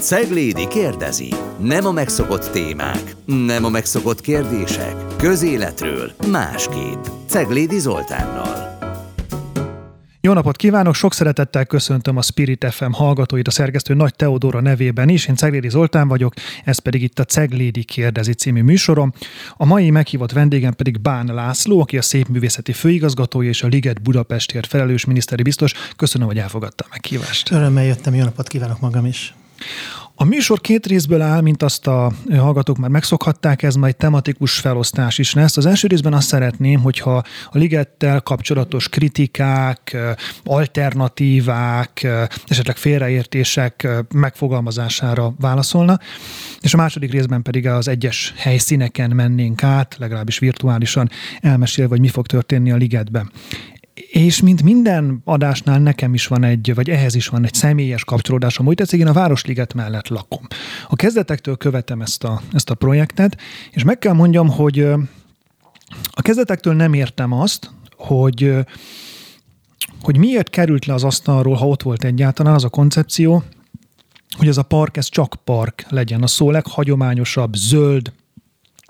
[0.00, 1.34] Ceglédi kérdezi.
[1.60, 4.94] Nem a megszokott témák, nem a megszokott kérdések.
[5.16, 7.04] Közéletről másképp.
[7.26, 8.76] Ceglédi Zoltánnal.
[10.20, 15.08] Jó napot kívánok, sok szeretettel köszöntöm a Spirit FM hallgatóit, a szerkesztő Nagy Teodóra nevében
[15.08, 15.26] is.
[15.26, 16.34] Én Ceglédi Zoltán vagyok,
[16.64, 19.12] ez pedig itt a Ceglédi kérdezi című műsorom.
[19.56, 24.66] A mai meghívott vendégem pedig Bán László, aki a Szépművészeti Főigazgatója és a Liget Budapestért
[24.66, 25.72] felelős miniszteri biztos.
[25.96, 27.50] Köszönöm, hogy elfogadta a meghívást.
[27.50, 29.34] Örömmel jöttem, jó napot kívánok magam is.
[30.20, 35.18] A műsor két részből áll, mint azt a hallgatók már megszokhatták, ez majd tematikus felosztás
[35.18, 35.56] is lesz.
[35.56, 37.16] Az első részben azt szeretném, hogyha
[37.50, 39.96] a ligettel kapcsolatos kritikák,
[40.44, 42.06] alternatívák,
[42.46, 45.98] esetleg félreértések megfogalmazására válaszolna,
[46.60, 52.08] és a második részben pedig az egyes helyszíneken mennénk át, legalábbis virtuálisan elmesélve, hogy mi
[52.08, 53.30] fog történni a ligetben.
[54.10, 58.66] És mint minden adásnál nekem is van egy, vagy ehhez is van egy személyes kapcsolódásom.
[58.66, 60.46] Úgy tetszik, én a Városliget mellett lakom.
[60.88, 64.80] A kezdetektől követem ezt a, ezt a projektet, és meg kell mondjam, hogy
[66.10, 68.54] a kezdetektől nem értem azt, hogy,
[70.02, 73.42] hogy miért került le az asztalról, ha ott volt egyáltalán az a koncepció,
[74.36, 76.22] hogy ez a park, ez csak park legyen.
[76.22, 78.12] A szó leghagyományosabb, zöld,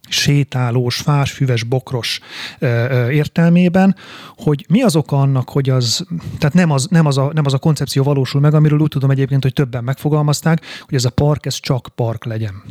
[0.08, 2.20] sétálós, fásfüves, bokros
[2.58, 3.96] ö, ö, értelmében,
[4.36, 6.06] hogy mi az oka annak, hogy az,
[6.38, 9.10] tehát nem az, nem, az a, nem az a koncepció valósul meg, amiről úgy tudom
[9.10, 12.62] egyébként, hogy többen megfogalmazták, hogy ez a park, ez csak park legyen.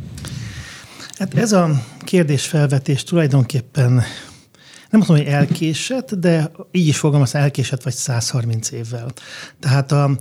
[1.18, 4.04] Hát ez a kérdésfelvetés tulajdonképpen
[4.90, 9.12] nem azt mondom, hogy elkésett, de így is fogalmaz, elkésett vagy 130 évvel.
[9.60, 10.18] Tehát a,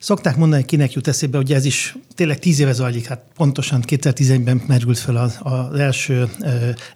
[0.00, 4.62] szokták mondani, kinek jut eszébe, hogy ez is tényleg tíz éve zajlik, hát pontosan 2011-ben
[4.66, 6.30] merült fel az, az első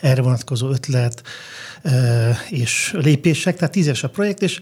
[0.01, 1.23] erre vonatkozó ötlet
[2.51, 4.61] és lépések, tehát tíz éves a projekt, és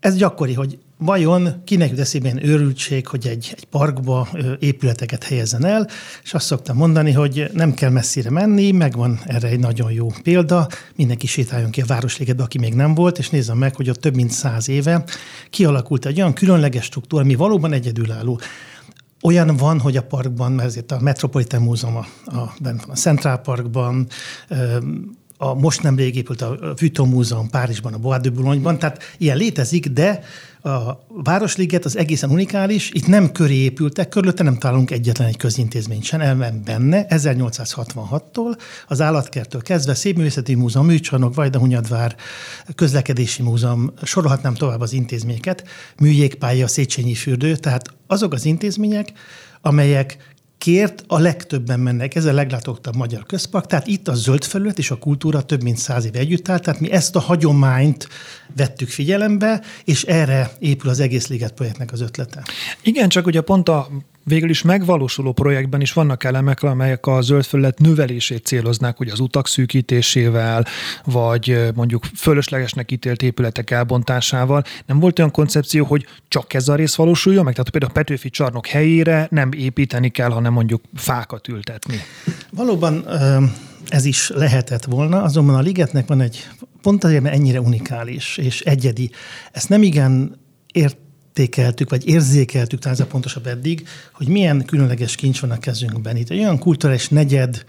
[0.00, 5.64] ez gyakori, hogy vajon kinek jut eszébe ilyen őrültség, hogy egy, egy parkba épületeket helyezzen
[5.64, 5.88] el,
[6.22, 10.68] és azt szoktam mondani, hogy nem kell messzire menni, megvan erre egy nagyon jó példa,
[10.96, 14.14] mindenki sétáljon ki a Városligetbe, aki még nem volt, és nézzem meg, hogy ott több
[14.14, 15.04] mint száz éve
[15.50, 18.40] kialakult egy olyan különleges struktúra, ami valóban egyedülálló.
[19.22, 23.38] Olyan van, hogy a parkban, mert ezért a Metropolitan Múzeum a, a, van a Central
[23.38, 24.06] Parkban,
[25.38, 29.36] a most nem rég épült a Vuitton Múzeum Párizsban, a Bois de Boulogne-ban, tehát ilyen
[29.36, 30.22] létezik, de
[30.62, 36.02] a Városliget az egészen unikális, itt nem köré épültek, körülötte nem találunk egyetlen egy közintézményt
[36.02, 42.16] sem, elmen benne 1866-tól, az állatkertől kezdve Szépművészeti Múzeum, Műcsarnok, Vajdahunyadvár,
[42.74, 45.64] Közlekedési Múzeum, sorolhatnám tovább az intézményeket,
[45.98, 49.12] Műjégpálya, Széchenyi fürdő, tehát azok az intézmények,
[49.60, 52.14] amelyek kért a legtöbben mennek.
[52.14, 55.76] Ez a leglátottabb magyar közpark, tehát itt a zöld felület és a kultúra több mint
[55.76, 58.08] száz év együtt áll, tehát mi ezt a hagyományt
[58.56, 62.42] vettük figyelembe, és erre épül az egész Liget projektnek az ötlete.
[62.82, 63.88] Igen, csak ugye pont a
[64.28, 69.20] végül is megvalósuló projektben is vannak elemek, amelyek a zöld felület növelését céloznák, hogy az
[69.20, 70.64] utak szűkítésével,
[71.04, 74.64] vagy mondjuk fölöslegesnek ítélt épületek elbontásával.
[74.86, 77.54] Nem volt olyan koncepció, hogy csak ez a rész valósuljon meg?
[77.54, 81.96] Tehát például a Petőfi csarnok helyére nem építeni kell, hanem mondjuk fákat ültetni.
[82.50, 83.04] Valóban
[83.88, 86.48] ez is lehetett volna, azonban a ligetnek van egy
[86.82, 89.10] pont azért, mert ennyire unikális és egyedi.
[89.52, 90.38] Ezt nem igen
[90.72, 90.96] ért
[91.38, 96.16] értékeltük, vagy érzékeltük, talán ez a pontosabb eddig, hogy milyen különleges kincs van a kezünkben.
[96.16, 97.64] Itt egy olyan kulturális negyed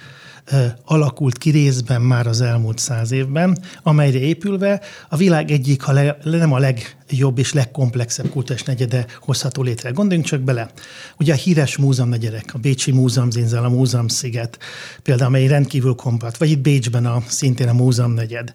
[0.86, 6.18] alakult ki részben már az elmúlt száz évben, amelyre épülve a világ egyik, ha le,
[6.24, 9.90] nem a legjobb és legkomplexebb kultúrás negyede hozható létre.
[9.90, 10.70] Gondoljunk csak bele.
[11.18, 14.58] Ugye a híres múzeumnegyedek, a Bécsi Múzeumzinzel, a Múzeumsziget,
[15.04, 18.54] például, amely rendkívül kompakt, vagy itt Bécsben a, szintén a múzeumnegyed.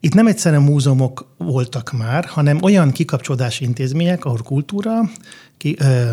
[0.00, 5.10] Itt nem egyszerűen múzeumok voltak már, hanem olyan kikapcsolódási intézmények, ahol kultúra,
[5.56, 6.10] ki, ö,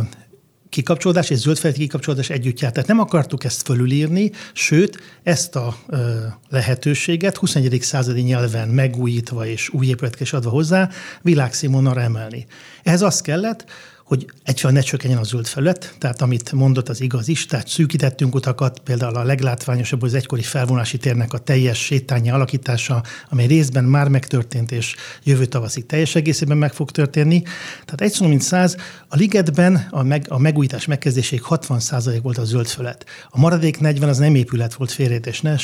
[0.69, 2.73] kikapcsolódás és zöldfelületi kikapcsolódás együtt járt.
[2.73, 7.81] Tehát nem akartuk ezt fölülírni, sőt, ezt a ö, lehetőséget 21.
[7.81, 10.89] századi nyelven megújítva és új épületeket adva hozzá
[11.21, 12.45] világszínvonalra emelni.
[12.83, 13.65] Ehhez az kellett,
[14.05, 18.35] hogy egyfajta ne csökkenjen a zöld felület, tehát amit mondott az igaz is, tehát szűkítettünk
[18.35, 24.07] utakat, például a leglátványosabb az egykori felvonási térnek a teljes sétányi alakítása, amely részben már
[24.07, 27.41] megtörtént, és jövő tavaszig teljes egészében meg fog történni.
[27.85, 28.75] Tehát egy szó, mint száz,
[29.07, 33.05] a ligetben a, meg, a megújítás megkezdéséig 60% volt a zöld felület.
[33.29, 35.57] A maradék 40 az nem épület volt félrejtés ne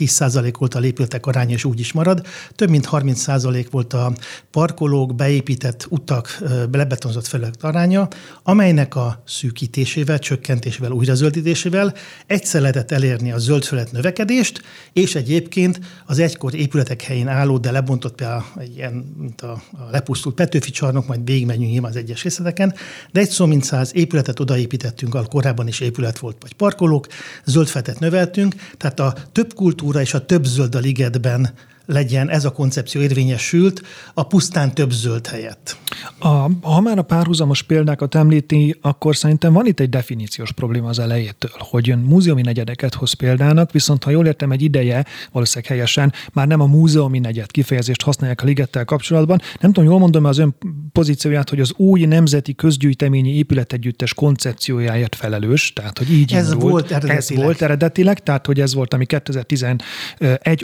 [0.00, 2.26] 10% volt a lépületek aránya, és úgy is marad.
[2.54, 4.12] Több mint 30% volt a
[4.50, 6.38] parkolók, beépített utak,
[6.72, 8.08] lebetonozott felület aránya,
[8.42, 11.94] amelynek a szűkítésével, csökkentésével, újrazöldítésével
[12.26, 14.62] egyszer lehetett elérni a zöld felület növekedést,
[14.92, 18.44] és egyébként az egykor épületek helyén álló, de lebontott például
[18.74, 22.74] ilyen, mint a, a lepusztult Petőfi csarnok, majd végigmegyünk nyilván az egyes részleteken,
[23.12, 27.06] de egy szó mint száz épületet odaépítettünk, ahol korábban is épület volt, vagy parkolók,
[27.44, 31.50] zöldfetet növeltünk, tehát a több kultúra és a több zöld a ligetben
[31.90, 33.82] legyen ez a koncepció érvényesült
[34.14, 35.76] a pusztán több zöld helyett.
[36.18, 40.98] A, ha már a párhuzamos példákat említi, akkor szerintem van itt egy definíciós probléma az
[40.98, 46.12] elejétől, hogy ön múzeumi negyedeket hoz példának, viszont ha jól értem, egy ideje, valószínűleg helyesen,
[46.32, 49.40] már nem a múzeumi negyed kifejezést használják a ligettel kapcsolatban.
[49.60, 50.54] Nem tudom, jól mondom az ön
[50.92, 56.70] pozícióját, hogy az új nemzeti közgyűjteményi épületegyüttes koncepciójáért felelős, tehát hogy így ez indult.
[56.70, 57.16] volt eredetileg.
[57.16, 59.82] Ez volt eredetileg, tehát hogy ez volt, ami 2011.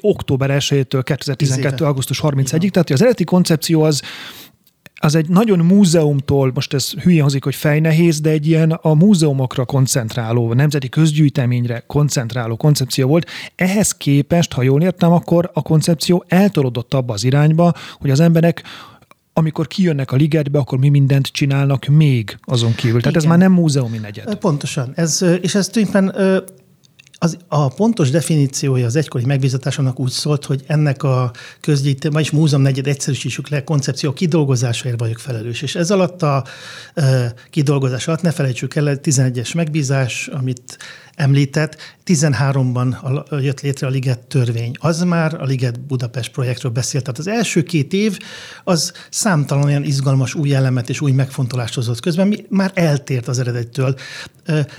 [0.00, 1.84] október 1-től 2012.
[1.84, 4.02] augusztus 31-ig, tehát az eredeti koncepció az
[5.00, 9.64] az egy nagyon múzeumtól, most ez hülye hozik, hogy fejnehéz, de egy ilyen a múzeumokra
[9.64, 13.26] koncentráló, a nemzeti közgyűjteményre koncentráló koncepció volt.
[13.54, 18.62] Ehhez képest, ha jól értem, akkor a koncepció eltolódott abba az irányba, hogy az emberek
[19.32, 23.00] amikor kijönnek a ligetbe, akkor mi mindent csinálnak még azon kívül.
[23.00, 23.22] Tehát Igen.
[23.22, 24.34] ez már nem múzeumi negyed.
[24.34, 24.92] Pontosan.
[24.94, 26.42] Ez, és ez tulajdonképpen
[27.26, 31.30] az, a pontos definíciója az egykori megbízatásomnak úgy szólt, hogy ennek a
[31.60, 35.62] közgyűjtés, vagyis múzeum negyed egyszerűsítsük le, koncepció kidolgozásáért vagyok felelős.
[35.62, 36.44] És ez alatt a
[36.94, 40.78] e, kidolgozás alatt ne felejtsük el, 11-es megbízás, amit
[41.16, 41.76] említett,
[42.06, 44.72] 13-ban jött létre a Liget törvény.
[44.78, 47.04] Az már a Liget Budapest projektről beszélt.
[47.04, 48.18] Tehát az első két év
[48.64, 53.38] az számtalan olyan izgalmas új elemet és új megfontolást hozott közben, mi már eltért az
[53.38, 53.96] eredettől.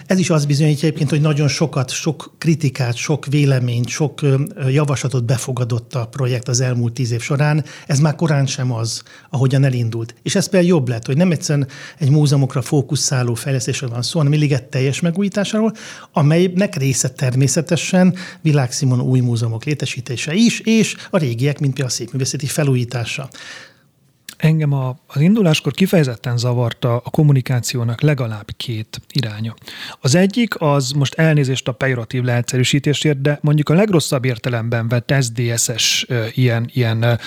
[0.06, 4.22] Ez is az bizonyítja egyébként, hogy nagyon sokat, sok kritikát, sok véleményt, sok
[4.68, 7.66] javaslatot befogadott a projekt az elmúlt tíz év során.
[7.88, 10.16] Ez már korán sem az, ahogyan elindult.
[10.24, 11.68] És ez például jobb lett, hogy nem egyszerűen
[11.98, 15.74] egy múzeumokra fókuszáló fejlesztésről van szó, hanem a Liget teljes megújításáról,
[16.28, 22.46] amelynek része természetesen világszínvonalú új múzeumok létesítése is, és a régiek, mint például a szépművészeti
[22.46, 23.30] felújítása.
[24.38, 29.54] Engem a, az induláskor kifejezetten zavarta a kommunikációnak legalább két iránya.
[30.02, 36.06] Az egyik az most elnézést a pejoratív leegyszerűsítésért, de mondjuk a legrosszabb értelemben vett SDSS
[36.34, 37.20] ilyen, ilyen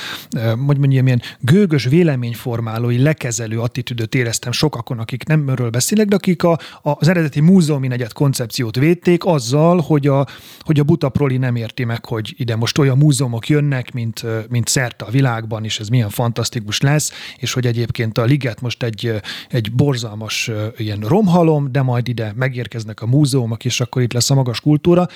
[0.67, 6.43] hogy mondjam, ilyen gőgös véleményformálói, lekezelő attitűdöt éreztem sokakon, akik nem erről beszélek, de akik
[6.43, 6.53] a,
[6.83, 10.27] a, az eredeti múzeumi negyed koncepciót védték azzal, hogy a,
[10.61, 14.69] hogy a buta proli nem érti meg, hogy ide most olyan múzeumok jönnek, mint, mint
[14.69, 18.83] szerte a világban, és ez milyen fantasztikus lesz, lesz, és hogy egyébként a liget most
[18.83, 24.31] egy, egy borzalmas ilyen romhalom, de majd ide megérkeznek a múzeumok, és akkor itt lesz
[24.31, 25.09] a magas kultúra.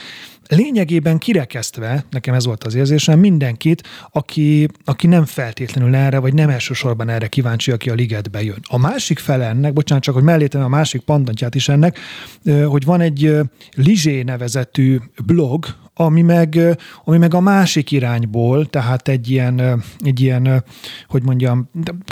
[0.48, 6.48] Lényegében kirekesztve, nekem ez volt az érzésem, mindenkit, aki, aki nem feltétlenül erre, vagy nem
[6.48, 8.60] elsősorban erre kíváncsi, aki a ligetbe jön.
[8.68, 11.98] A másik fele ennek, bocsánat, csak hogy mellé a másik pandantját is ennek,
[12.66, 13.36] hogy van egy
[13.74, 20.64] Lizsé nevezetű blog, ami meg, ami meg a másik irányból, tehát egy ilyen, egy ilyen
[21.08, 21.70] hogy mondjam,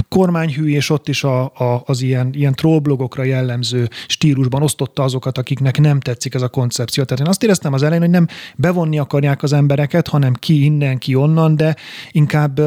[0.08, 5.79] kormányhű, és ott is a, a, az ilyen, ilyen trollblogokra jellemző stílusban osztotta azokat, akiknek
[5.79, 7.05] nem tetszik ez a koncepció.
[7.05, 8.26] Tehát én azt éreztem az elején, hogy nem
[8.56, 11.76] bevonni akarják az embereket, hanem ki innen, ki onnan, de
[12.11, 12.61] inkább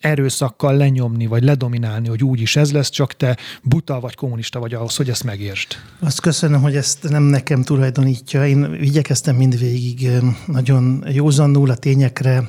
[0.00, 4.74] erőszakkal lenyomni, vagy ledominálni, hogy úgy is ez lesz, csak te buta vagy kommunista vagy
[4.74, 5.68] ahhoz, hogy ezt megértsd.
[6.00, 8.46] Azt köszönöm, hogy ezt nem nekem tulajdonítja.
[8.46, 10.08] Én igyekeztem mindvégig
[10.46, 12.48] nagyon józanul a tényekre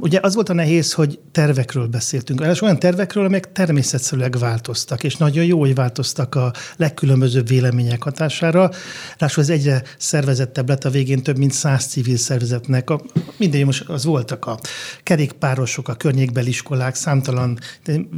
[0.00, 2.40] Ugye az volt a nehéz, hogy tervekről beszéltünk.
[2.40, 8.70] És olyan tervekről, amelyek természetszerűleg változtak, és nagyon jó, hogy változtak a legkülönbözőbb vélemények hatására.
[9.08, 12.90] Ráadásul ez egyre szervezettebb lett a végén több mint száz civil szervezetnek.
[12.90, 13.00] A,
[13.36, 14.58] minden most az voltak a
[15.02, 17.58] kerékpárosok, a környékbeli iskolák, számtalan,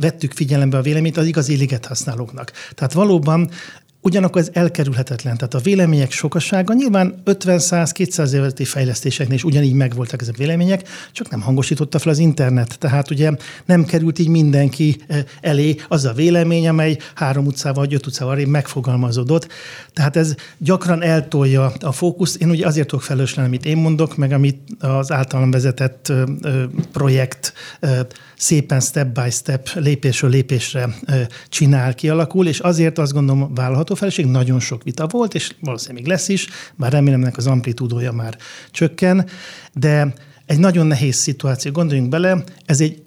[0.01, 2.53] vettük figyelembe a véleményt az igazi liget használóknak.
[2.75, 3.51] Tehát valóban
[4.05, 5.37] Ugyanakkor ez elkerülhetetlen.
[5.37, 11.31] Tehát a vélemények sokasága nyilván 50-100-200 éveti fejlesztéseknél is ugyanígy megvoltak ezek a vélemények, csak
[11.31, 12.79] nem hangosította fel az internet.
[12.79, 13.31] Tehát ugye
[13.65, 18.35] nem került így mindenki eh, elé az a vélemény, amely három utcával vagy öt utcával
[18.35, 19.49] arra megfogalmazódott.
[19.93, 22.37] Tehát ez gyakran eltolja a fókuszt.
[22.37, 26.13] Én ugye azért tudok felelős amit én mondok, meg amit az általam vezetett
[26.93, 27.53] projekt
[28.37, 30.95] szépen step by step, lépésről lépésre
[31.49, 36.13] csinál, kialakul, és azért azt gondolom vállalható felelősség, nagyon sok vita volt, és valószínűleg még
[36.13, 38.37] lesz is, bár remélem ennek az amplitúdója már
[38.71, 39.27] csökken,
[39.73, 40.15] de
[40.47, 43.03] egy nagyon nehéz szituáció, gondoljunk bele, ez egy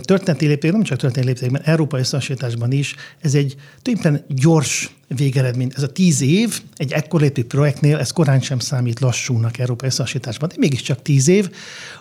[0.00, 5.70] történeti lépték, nem csak történeti léptékben, európai összehasonlításban is, ez egy tulajdonképpen gyors végeredmény.
[5.76, 10.54] Ez a tíz év egy ekkorlétű projektnél, ez korán sem számít lassúnak európai összehasonlításban, de
[10.58, 11.50] mégiscsak tíz év,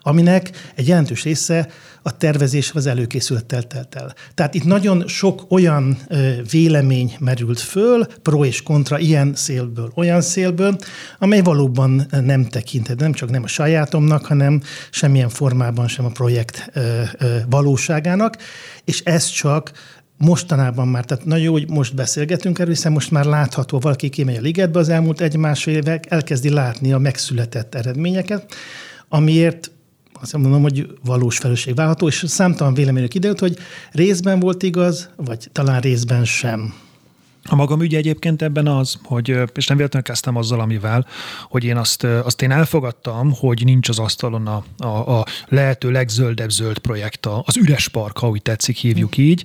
[0.02, 1.70] aminek egy jelentős része
[2.02, 4.14] a tervezés az előkészülettel telt el.
[4.34, 5.98] Tehát itt nagyon sok olyan
[6.52, 10.78] vélemény merült föl, pro és kontra, ilyen szélből, olyan szélből,
[11.20, 14.62] amely valóban nem tekinted, nem csak nem a sajátomnak, hanem
[14.92, 16.72] semmilyen formában sem a projekt
[17.50, 18.38] valóságának,
[18.86, 19.72] és ez csak
[20.17, 24.36] mostanában már, tehát nagyon jó, hogy most beszélgetünk erről, hiszen most már látható, valaki kimegy
[24.36, 28.53] a ligetbe az elmúlt egy-másfél évek, elkezdi látni a megszületett eredményeket,
[29.09, 29.71] amiért
[30.21, 33.57] azt mondom, hogy valós felelősség válható, és számtalan véleményük időt, hogy
[33.91, 36.74] részben volt igaz, vagy talán részben sem.
[37.50, 41.06] A magam ügye egyébként ebben az, hogy, és nem véletlenül kezdtem azzal, amivel,
[41.50, 46.50] hogy én azt, azt én elfogadtam, hogy nincs az asztalon a, a, a lehető legzöldebb
[46.50, 49.44] zöld projekt, az üres park, ha úgy tetszik, hívjuk így,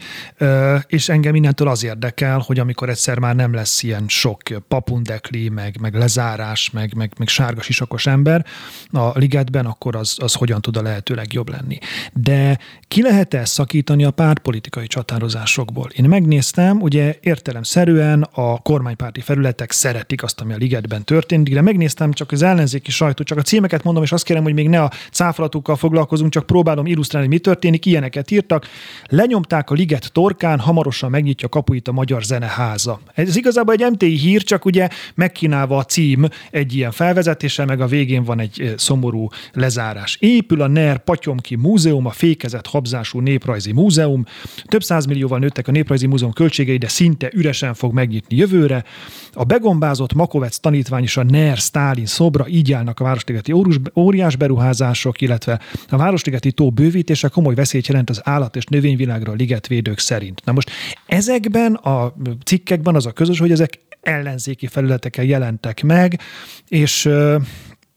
[0.86, 5.76] és engem innentől az érdekel, hogy amikor egyszer már nem lesz ilyen sok papundekli, meg,
[5.80, 8.46] meg lezárás, meg, meg, meg sárga sisakos ember
[8.92, 11.78] a ligetben, akkor az, az hogyan tud a lehető legjobb lenni.
[12.12, 15.88] De ki lehet-e szakítani a pártpolitikai csatározásokból?
[15.94, 21.60] Én megnéztem, ugye értelemszerű egyszerűen a kormánypárti felületek szeretik azt, ami a ligetben történik, de
[21.60, 24.82] megnéztem csak az ellenzéki sajtó, csak a címeket mondom, és azt kérem, hogy még ne
[24.82, 27.86] a cáfolatukkal foglalkozunk, csak próbálom illusztrálni, mi történik.
[27.86, 28.66] Ilyeneket írtak.
[29.06, 33.00] Lenyomták a liget torkán, hamarosan megnyitja kapuit a Magyar Zeneháza.
[33.14, 37.86] Ez igazából egy MTI hír, csak ugye megkínálva a cím egy ilyen felvezetése, meg a
[37.86, 40.16] végén van egy eh, szomorú lezárás.
[40.20, 44.24] Épül a NER Patyomki Múzeum, a fékezett habzású néprajzi múzeum.
[44.64, 48.84] Több százmillióval nőttek a néprajzi múzeum költségei, de szinte üresen fog megnyitni jövőre.
[49.32, 53.52] A begombázott Makovec tanítvány és a NER Stálin szobra így állnak a Városligeti
[53.96, 59.34] óriás beruházások, illetve a Városligeti tó bővítése komoly veszélyt jelent az állat- és növényvilágra a
[59.34, 60.44] ligetvédők szerint.
[60.44, 60.70] Na most
[61.06, 66.20] ezekben a cikkekben az a közös, hogy ezek ellenzéki felületeken jelentek meg,
[66.68, 67.08] és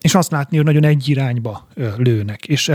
[0.06, 2.46] és azt látni, hogy nagyon egy irányba lőnek.
[2.46, 2.72] És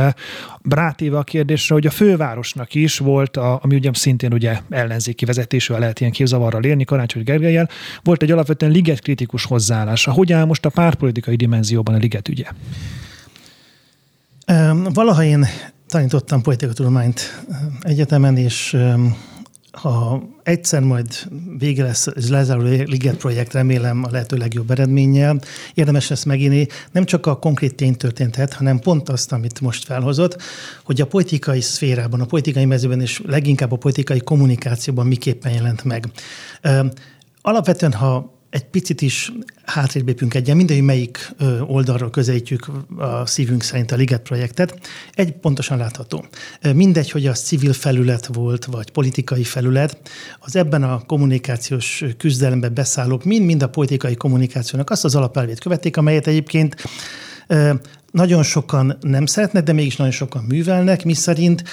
[0.68, 5.74] rátéve a kérdésre, hogy a fővárosnak is volt, a, ami ugye szintén ugye ellenzéki vezetésű,
[5.74, 7.68] lehet ilyen képzavarral élni, Karácsony Gergelyel,
[8.02, 10.12] volt egy alapvetően liget kritikus hozzáállása.
[10.12, 12.46] Hogy áll most a pártpolitikai dimenzióban a liget ügye?
[14.92, 15.46] Valaha én
[15.88, 17.44] tanítottam politikatudományt
[17.80, 18.76] egyetemen, és
[19.72, 21.06] ha egyszer majd
[21.58, 25.40] vége lesz ez lezáró Liget projekt, remélem a lehető legjobb eredménnyel,
[25.74, 30.42] érdemes lesz megírni nem csak a konkrét tény történtet, hanem pont azt, amit most felhozott,
[30.84, 36.06] hogy a politikai szférában, a politikai mezőben és leginkább a politikai kommunikációban miképpen jelent meg.
[37.42, 39.32] Alapvetően, ha egy picit is
[39.64, 41.30] hátrébb lépünk egyen, mindegy, melyik
[41.66, 42.66] oldalról közelítjük
[42.96, 44.78] a szívünk szerint a Liget projektet,
[45.14, 46.24] egy pontosan látható.
[46.74, 49.98] Mindegy, hogy az civil felület volt, vagy politikai felület,
[50.38, 56.26] az ebben a kommunikációs küzdelemben beszállók mind-mind a politikai kommunikációnak azt az alapelvét követték, amelyet
[56.26, 56.76] egyébként
[58.10, 61.64] nagyon sokan nem szeretnek, de mégis nagyon sokan művelnek, mi szerint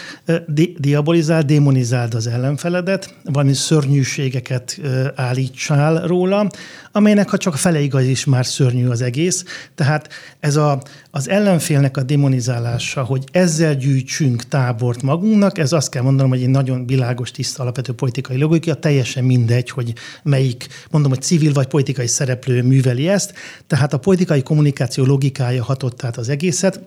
[0.47, 4.79] di- diabolizáld, démonizáld az ellenfeledet, valami szörnyűségeket
[5.15, 6.49] állítsál róla,
[6.91, 9.43] amelynek ha csak fele igaz is már szörnyű az egész.
[9.75, 10.81] Tehát ez a,
[11.17, 16.49] az ellenfélnek a demonizálása, hogy ezzel gyűjtsünk tábort magunknak, ez azt kell mondanom, hogy egy
[16.49, 19.93] nagyon világos, tiszta, alapvető politikai logika, teljesen mindegy, hogy
[20.23, 23.33] melyik, mondom, hogy civil vagy politikai szereplő műveli ezt.
[23.67, 26.81] Tehát a politikai kommunikáció logikája hatott át az egészet.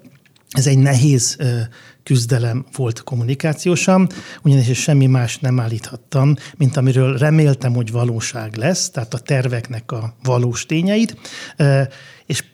[0.51, 1.37] Ez egy nehéz
[2.03, 4.09] küzdelem volt kommunikációsan,
[4.43, 10.15] ugyanis semmi más nem állíthattam, mint amiről reméltem, hogy valóság lesz, tehát a terveknek a
[10.23, 11.17] valós tényeit,
[12.27, 12.45] és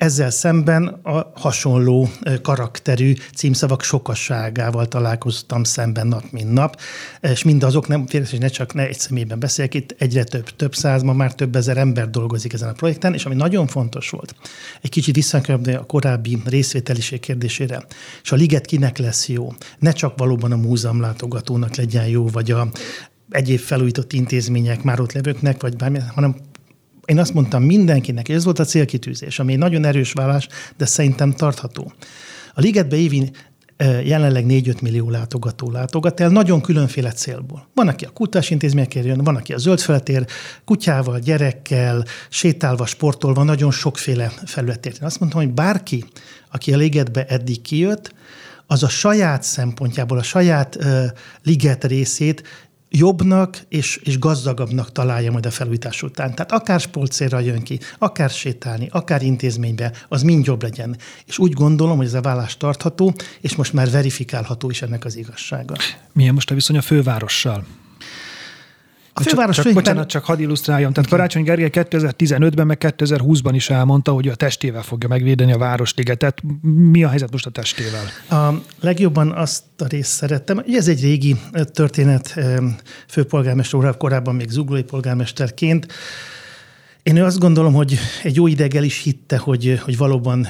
[0.00, 2.08] ezzel szemben a hasonló
[2.42, 6.80] karakterű címszavak sokasságával találkoztam szemben nap, mint nap,
[7.20, 11.02] és mindazok, nem hogy ne csak ne egy személyben beszéljek, itt egyre több, több száz,
[11.02, 14.34] ma már több ezer ember dolgozik ezen a projekten, és ami nagyon fontos volt,
[14.80, 17.84] egy kicsit visszakörbni a korábbi részvételiség kérdésére,
[18.22, 19.52] és a liget kinek lesz jó?
[19.78, 22.68] Ne csak valóban a múzeum látogatónak legyen jó, vagy a
[23.30, 26.36] egyéb felújított intézmények már ott levőknek, vagy bármi, hanem
[27.10, 30.86] én azt mondtam mindenkinek, és ez volt a célkitűzés, ami egy nagyon erős vállás, de
[30.86, 31.92] szerintem tartható.
[32.54, 33.30] A ligetbe évi
[34.04, 37.68] jelenleg 4-5 millió látogató látogat el, nagyon különféle célból.
[37.74, 40.26] Van, aki a kutás intézményekért jön, van, aki a zöld feltér,
[40.64, 44.96] kutyával, gyerekkel, sétálva, sportolva, nagyon sokféle felületért.
[44.96, 46.04] Én azt mondtam, hogy bárki,
[46.50, 48.14] aki a ligetbe eddig kijött,
[48.66, 51.04] az a saját szempontjából, a saját uh,
[51.42, 52.42] liget részét
[52.90, 56.34] jobbnak és, és gazdagabbnak találja majd a felújítás után.
[56.34, 60.96] Tehát akár sportcélra jön ki, akár sétálni, akár intézménybe, az mind jobb legyen.
[61.26, 65.16] És úgy gondolom, hogy ez a vállás tartható, és most már verifikálható is ennek az
[65.16, 65.74] igazsága.
[66.12, 67.64] Milyen most a viszony a fővárossal?
[69.12, 69.84] A főváros csak, főképpen...
[69.84, 70.92] bocsánat, csak hadd illusztráljam.
[70.92, 76.42] Tehát Karácsony Gergely 2015-ben, meg 2020-ban is elmondta, hogy a testével fogja megvédeni a Városligetet.
[76.90, 78.04] Mi a helyzet most a testével?
[78.30, 80.62] A legjobban azt a részt szerettem.
[80.72, 81.36] Ez egy régi
[81.72, 82.34] történet,
[83.08, 85.86] főpolgármester úr, korábban még zuglói polgármesterként
[87.02, 90.48] én azt gondolom, hogy egy jó ideggel is hitte, hogy, hogy valóban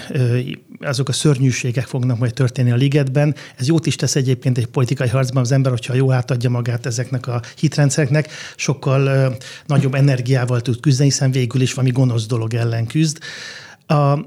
[0.81, 3.35] azok a szörnyűségek fognak majd történni a ligetben.
[3.57, 7.27] Ez jót is tesz egyébként egy politikai harcban az ember, hogyha jó átadja magát ezeknek
[7.27, 13.19] a hitrendszereknek, sokkal nagyobb energiával tud küzdeni, hiszen végül is valami gonosz dolog ellen küzd.
[13.87, 14.19] A,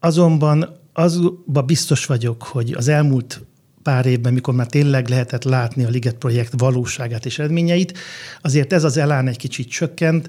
[0.00, 3.40] azonban azba biztos vagyok, hogy az elmúlt
[3.82, 7.98] pár évben, mikor már tényleg lehetett látni a Liget projekt valóságát és eredményeit,
[8.42, 10.28] azért ez az elán egy kicsit csökkent.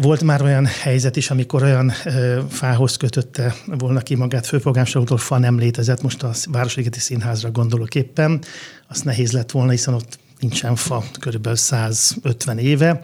[0.00, 5.38] Volt már olyan helyzet is, amikor olyan ö, fához kötötte volna ki magát főpolgármester fa
[5.38, 8.42] nem létezett, most a Városligeti Színházra gondolok éppen,
[8.88, 12.98] azt nehéz lett volna, hiszen ott nincsen fa körülbelül 150 éve,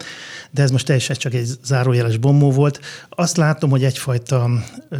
[0.51, 2.79] de ez most teljesen csak egy zárójeles bombó volt.
[3.09, 4.49] Azt látom, hogy egyfajta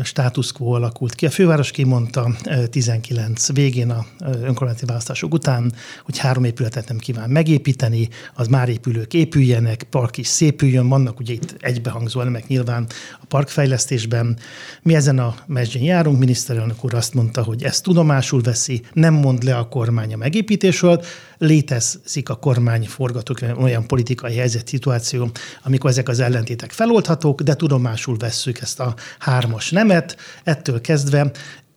[0.04, 1.26] status quo alakult ki.
[1.26, 2.36] A főváros kimondta
[2.70, 5.74] 19 végén a önkormányzati választások után,
[6.04, 11.34] hogy három épületet nem kíván megépíteni, az már épülők épüljenek, park is szépüljön, vannak ugye
[11.34, 12.88] itt egybehangzó elemek nyilván
[13.22, 14.38] a parkfejlesztésben.
[14.82, 19.44] Mi ezen a mezsén járunk, miniszterelnök úr azt mondta, hogy ezt tudomásul veszi, nem mond
[19.44, 21.04] le a kormány a megépítésről,
[21.44, 25.30] létezik a kormány forgatók olyan politikai helyzet, szituáció,
[25.64, 30.18] amikor ezek az ellentétek feloldhatók, de tudomásul vesszük ezt a hármas nemet.
[30.44, 31.32] Ettől kezdve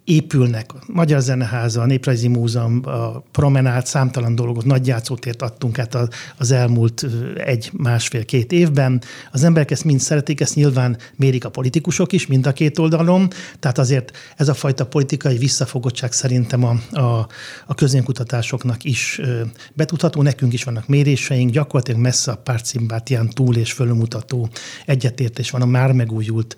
[0.07, 0.73] épülnek.
[0.75, 5.99] A Magyar Zeneháza, a Néprajzi Múzeum, a Promenát, számtalan dolgot, nagy játszótért adtunk át
[6.37, 9.03] az elmúlt egy, másfél, két évben.
[9.33, 13.31] Az emberek ezt mind szeretik, ezt nyilván mérik a politikusok is, mind a két oldalon,
[13.59, 17.29] tehát azért ez a fajta politikai visszafogottság szerintem a, a,
[17.67, 19.21] a közénkutatásoknak is
[19.75, 24.49] betudható, nekünk is vannak méréseink, gyakorlatilag messze a párcimbátián túl és fölmutató
[24.85, 26.57] egyetértés van a már megújult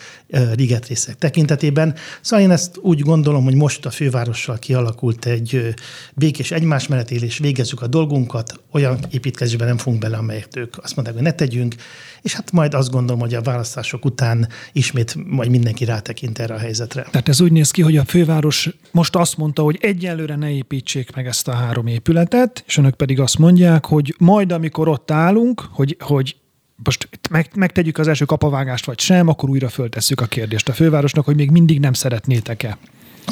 [0.57, 1.95] ligetrészek tekintetében.
[2.21, 5.75] Szóval én ezt úgy gondolom, gondolom, hogy most a fővárossal kialakult egy
[6.14, 10.97] békés egymás mellett élés, végezzük a dolgunkat, olyan építkezésben nem fogunk bele, amelyet ők azt
[10.97, 11.75] mondják, hogy ne tegyünk,
[12.23, 16.59] és hát majd azt gondolom, hogy a választások után ismét majd mindenki rátekint erre a
[16.59, 17.02] helyzetre.
[17.11, 21.14] Tehát ez úgy néz ki, hogy a főváros most azt mondta, hogy egyelőre ne építsék
[21.14, 25.68] meg ezt a három épületet, és önök pedig azt mondják, hogy majd amikor ott állunk,
[25.73, 26.37] hogy, hogy
[26.85, 31.25] most meg, megtegyük az első kapavágást, vagy sem, akkor újra föltesszük a kérdést a fővárosnak,
[31.25, 32.78] hogy még mindig nem szeretnétek-e.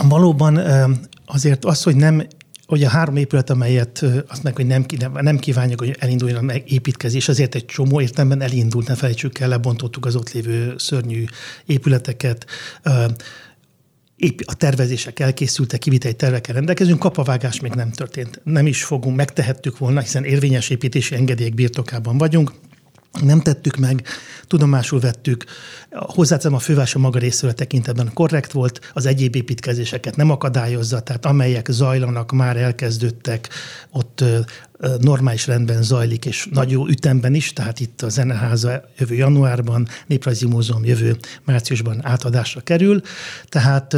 [0.05, 0.61] Valóban
[1.27, 2.27] azért az, hogy nem
[2.67, 7.29] hogy a három épület, amelyet azt meg, hogy nem, nem kívánjuk, hogy elinduljon a építkezés,
[7.29, 11.25] azért egy csomó értelemben elindult, ne felejtsük el, lebontottuk az ott lévő szörnyű
[11.67, 12.47] épületeket,
[14.45, 18.41] a tervezések elkészültek, kiviteli tervekkel rendelkezünk, kapavágás még nem történt.
[18.45, 22.53] Nem is fogunk, megtehettük volna, hiszen érvényes építési engedélyek birtokában vagyunk,
[23.23, 24.03] nem tettük meg,
[24.47, 25.45] tudomásul vettük.
[25.91, 31.27] Hozzáteszem a főváros a maga részéről tekintetben korrekt volt, az egyéb építkezéseket nem akadályozza, tehát
[31.27, 33.49] amelyek zajlanak, már elkezdődtek,
[33.91, 34.25] ott
[35.01, 40.47] normális rendben zajlik, és nagy jó ütemben is, tehát itt a Zeneháza jövő januárban, Néprajzi
[40.47, 43.01] Múzeum jövő márciusban átadásra kerül.
[43.49, 43.97] Tehát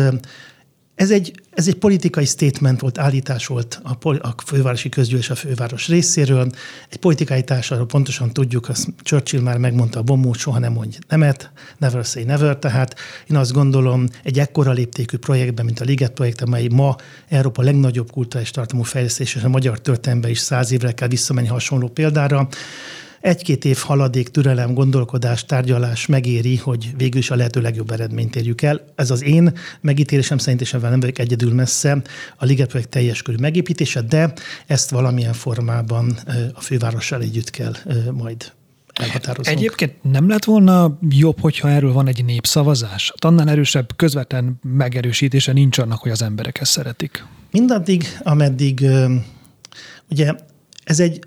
[0.98, 5.88] ez egy, ez egy politikai statement volt, állítás volt a, a fővárosi közgyűlés a főváros
[5.88, 6.50] részéről.
[6.88, 11.50] Egy politikai társadalom pontosan tudjuk, azt Churchill már megmondta a bombó, soha nem mondj nemet,
[11.76, 12.94] never say never, tehát
[13.30, 16.96] én azt gondolom, egy ekkora léptékű projektben, mint a Liget projekt, amely ma
[17.28, 21.88] Európa legnagyobb kulturális tartalmú fejlesztés, és a magyar történelemben is száz évre kell visszamenni hasonló
[21.88, 22.48] példára,
[23.20, 28.62] egy-két év haladék, türelem, gondolkodás, tárgyalás megéri, hogy végül is a lehető legjobb eredményt érjük
[28.62, 28.84] el.
[28.94, 32.02] Ez az én megítélésem szerint, és ebben nem vagyok egyedül messze,
[32.36, 34.32] a Liget projekt teljes körű megépítése, de
[34.66, 36.18] ezt valamilyen formában
[36.54, 37.74] a fővárossal együtt kell
[38.12, 38.52] majd
[38.92, 39.56] elhatározunk.
[39.56, 43.12] Egyébként nem lett volna jobb, hogyha erről van egy népszavazás?
[43.18, 47.24] Annál erősebb közvetlen megerősítése nincs annak, hogy az emberek ezt szeretik.
[47.50, 48.86] Mindaddig, ameddig
[50.10, 50.34] ugye
[50.84, 51.20] ez egy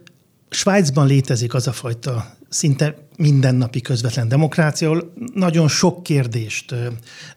[0.53, 6.75] Svájcban létezik az a fajta szinte mindennapi közvetlen demokrácia, ahol nagyon sok kérdést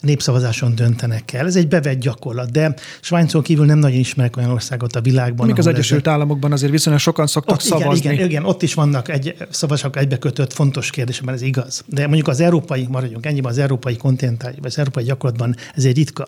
[0.01, 1.47] népszavazáson döntenek el.
[1.47, 5.47] Ez egy bevett gyakorlat, de Svájcon kívül nem nagyon ismerek olyan országot a világban.
[5.47, 6.13] Még az Egyesült ezek...
[6.13, 8.13] Államokban azért viszonylag sokan szoktak ott, szavazni.
[8.13, 11.85] Igen, igen, ott is vannak egy, szavazások egybekötött fontos kérdések, ez igaz.
[11.87, 15.97] De mondjuk az európai, maradjunk ennyiben, az európai kontinentális, vagy az európai gyakorlatban ez egy
[15.97, 16.27] ritka.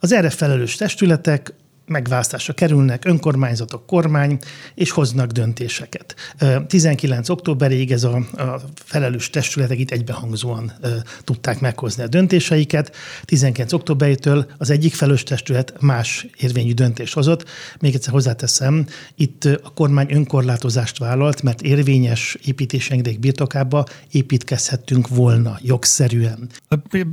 [0.00, 1.54] Az erre felelős testületek
[1.86, 4.38] megválasztásra kerülnek önkormányzatok, kormány,
[4.74, 6.14] és hoznak döntéseket.
[6.66, 7.28] 19.
[7.28, 10.72] októberig ez a, a felelős testületek itt egybehangzóan
[11.24, 12.96] tudták meghozni a döntéseiket.
[13.24, 13.72] 19.
[13.72, 17.48] októberétől az egyik felelős testület más érvényű döntést hozott.
[17.80, 26.48] Még egyszer hozzáteszem, itt a kormány önkorlátozást vállalt, mert érvényes építésengedély birtokába építkezhettünk volna jogszerűen.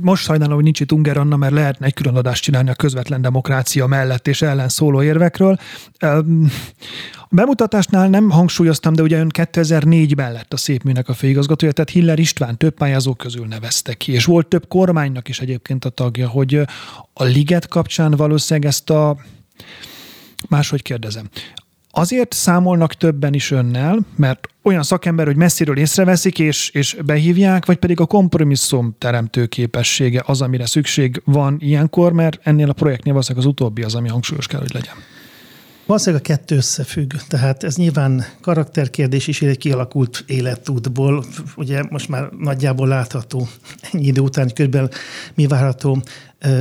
[0.00, 3.22] Most sajnálom, hogy nincs itt Unger Anna, mert lehetne egy külön adást csinálni a közvetlen
[3.22, 5.58] demokrácia mellett és ellen szóló érvekről.
[5.98, 12.18] A bemutatásnál nem hangsúlyoztam, de ugye ön 2004-ben lett a szépműnek a főigazgatója, tehát Hiller
[12.18, 16.54] István több pályázó közül nevezte ki, és volt több kormánynak is egyébként a tagja, hogy
[17.12, 19.16] a liget kapcsán valószínűleg ezt a
[20.48, 21.28] máshogy kérdezem.
[21.96, 27.76] Azért számolnak többen is önnel, mert olyan szakember, hogy messziről észreveszik és, és behívják, vagy
[27.76, 33.46] pedig a kompromisszum teremtő képessége az, amire szükség van ilyenkor, mert ennél a projektnél valószínűleg
[33.46, 34.94] az utóbbi az, ami hangsúlyos kell, hogy legyen.
[35.86, 37.12] Valószínűleg a kettő összefügg.
[37.28, 41.24] Tehát ez nyilván karakterkérdés is egy kialakult életútból.
[41.56, 43.48] Ugye most már nagyjából látható
[43.92, 44.88] ennyi idő után, hogy körülbelül
[45.34, 46.02] mi várható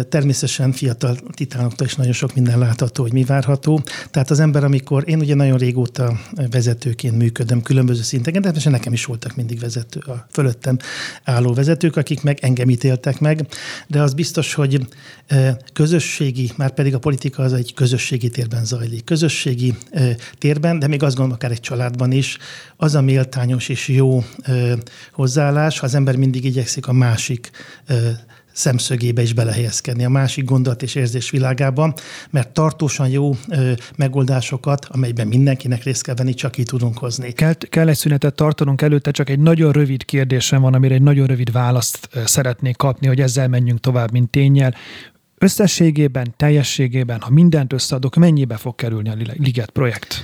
[0.09, 3.83] Természetesen fiatal titánoktól is nagyon sok minden látható, hogy mi várható.
[4.11, 6.19] Tehát az ember, amikor én ugye nagyon régóta
[6.51, 10.77] vezetőként működöm különböző szinteken, de nekem is voltak mindig vezető, a fölöttem
[11.23, 13.47] álló vezetők, akik meg engem ítéltek meg,
[13.87, 14.87] de az biztos, hogy
[15.73, 19.03] közösségi, már pedig a politika az egy közösségi térben zajlik.
[19.03, 19.73] Közösségi
[20.37, 22.37] térben, de még azt gondolom akár egy családban is,
[22.77, 24.23] az a méltányos és jó
[25.11, 27.49] hozzáállás, ha az ember mindig igyekszik a másik
[28.53, 31.93] szemszögébe is belehelyezkedni, a másik gondolat és érzés világában,
[32.29, 37.31] mert tartósan jó ö, megoldásokat, amelyben mindenkinek részt kell venni, csak ki tudunk hozni.
[37.31, 41.27] Kell, kell egy szünetet tartanunk előtte, csak egy nagyon rövid kérdésem van, amire egy nagyon
[41.27, 44.75] rövid választ szeretnék kapni, hogy ezzel menjünk tovább, mint tényel.
[45.37, 50.23] Összességében, teljességében, ha mindent összeadok, mennyibe fog kerülni a Liget projekt?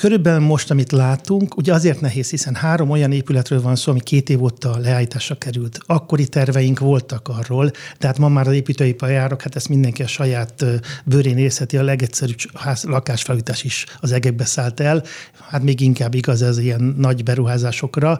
[0.00, 4.28] Körülbelül most, amit látunk, ugye azért nehéz, hiszen három olyan épületről van szó, ami két
[4.28, 5.78] év óta leállításra került.
[5.86, 10.06] Akkori terveink voltak arról, de hát ma már az építőipar járok, hát ezt mindenki a
[10.06, 10.64] saját
[11.04, 12.36] bőrén érzheti, a legegyszerűbb
[12.82, 15.02] lakásfelújítás is az egekbe szállt el.
[15.48, 18.16] Hát még inkább igaz ez ilyen nagy beruházásokra.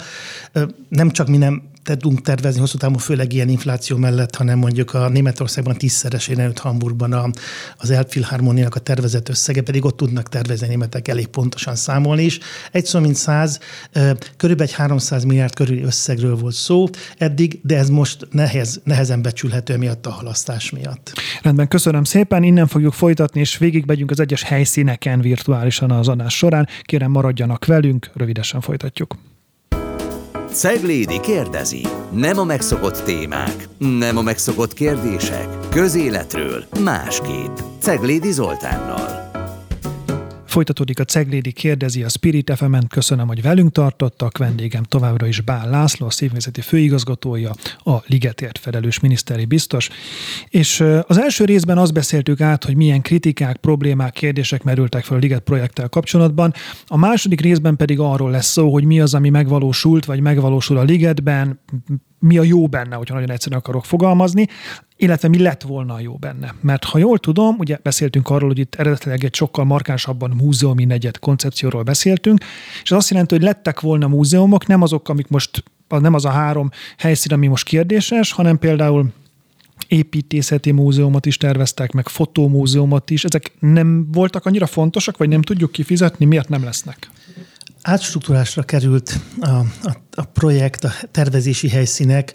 [0.88, 1.62] Nem csak mi nem
[1.96, 7.12] tudunk tervezni hosszú távon, főleg ilyen infláció mellett, hanem mondjuk a Németországban tízszeresén előtt Hamburgban
[7.12, 7.31] a,
[7.77, 12.38] az Elbphilharmoniának a tervezett összege, pedig ott tudnak tervezni németek elég pontosan számolni is.
[12.72, 13.59] Egy szó mint száz,
[14.37, 16.87] körülbelül egy 300 milliárd körüli összegről volt szó
[17.18, 21.12] eddig, de ez most nehez, nehezen becsülhető miatt a halasztás miatt.
[21.42, 26.68] Rendben, köszönöm szépen, innen fogjuk folytatni, és végigmegyünk az egyes helyszíneken virtuálisan az adás során.
[26.83, 29.16] Kérem maradjanak velünk, rövidesen folytatjuk.
[30.52, 31.87] Ceglédi kérdezi.
[32.11, 35.46] Nem a megszokott témák, nem a megszokott kérdések.
[35.70, 37.56] Közéletről másképp.
[37.80, 39.27] Ceglédi Zoltánnal.
[40.58, 44.38] Folytatódik a Ceglédi kérdezi a Spirit fm Köszönöm, hogy velünk tartottak.
[44.38, 47.50] Vendégem továbbra is Bál László, a szívvészeti főigazgatója,
[47.84, 49.88] a Ligetért felelős miniszteri biztos.
[50.48, 55.20] És az első részben azt beszéltük át, hogy milyen kritikák, problémák, kérdések merültek fel a
[55.20, 56.52] Liget projekttel kapcsolatban.
[56.86, 60.82] A második részben pedig arról lesz szó, hogy mi az, ami megvalósult, vagy megvalósul a
[60.82, 61.60] Ligetben,
[62.18, 64.46] mi a jó benne, hogyha nagyon egyszerűen akarok fogalmazni,
[64.96, 66.54] illetve mi lett volna a jó benne.
[66.61, 71.18] Mert ha jól tudom, ugye beszéltünk arról, hogy itt eredetileg egy sokkal markánsabban múzeumi negyed
[71.18, 72.44] koncepcióról beszéltünk,
[72.83, 76.31] és az azt jelenti, hogy lettek volna múzeumok, nem azok, amik most, nem az a
[76.31, 79.12] három helyszín, ami most kérdéses, hanem például
[79.88, 83.24] építészeti múzeumot is terveztek, meg fotómúzeumot is.
[83.24, 87.11] Ezek nem voltak annyira fontosak, vagy nem tudjuk kifizetni, miért nem lesznek?
[87.82, 89.66] Átstruktúrásra került a, a,
[90.14, 92.32] a projekt, a tervezési helyszínek.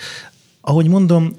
[0.62, 1.34] Ahogy mondom,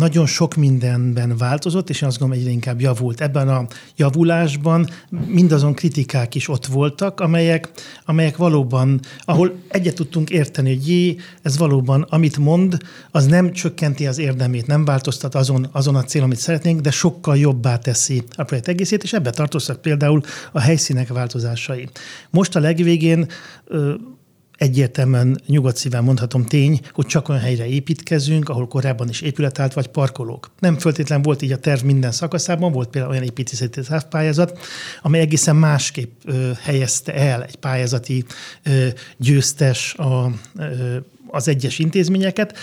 [0.00, 3.20] nagyon sok mindenben változott, és én azt gondolom, egyre inkább javult.
[3.20, 4.88] Ebben a javulásban
[5.26, 7.70] mindazon kritikák is ott voltak, amelyek,
[8.04, 12.76] amelyek valóban, ahol egyet tudtunk érteni, hogy jé, ez valóban, amit mond,
[13.10, 17.36] az nem csökkenti az érdemét, nem változtat azon, azon a cél, amit szeretnénk, de sokkal
[17.36, 20.20] jobbá teszi a projekt egészét, és ebbe tartoztak például
[20.52, 21.88] a helyszínek változásai.
[22.30, 23.26] Most a legvégén
[24.60, 29.72] egyértelműen nyugodt szíven mondhatom tény, hogy csak olyan helyre építkezünk, ahol korábban is épület állt,
[29.72, 30.50] vagy parkolók.
[30.58, 34.58] Nem föltétlen volt így a terv minden szakaszában, volt például olyan építészeti pályázat,
[35.02, 38.24] amely egészen másképp ö, helyezte el egy pályázati
[38.62, 40.96] ö, győztes a, ö,
[41.26, 42.58] az egyes intézményeket,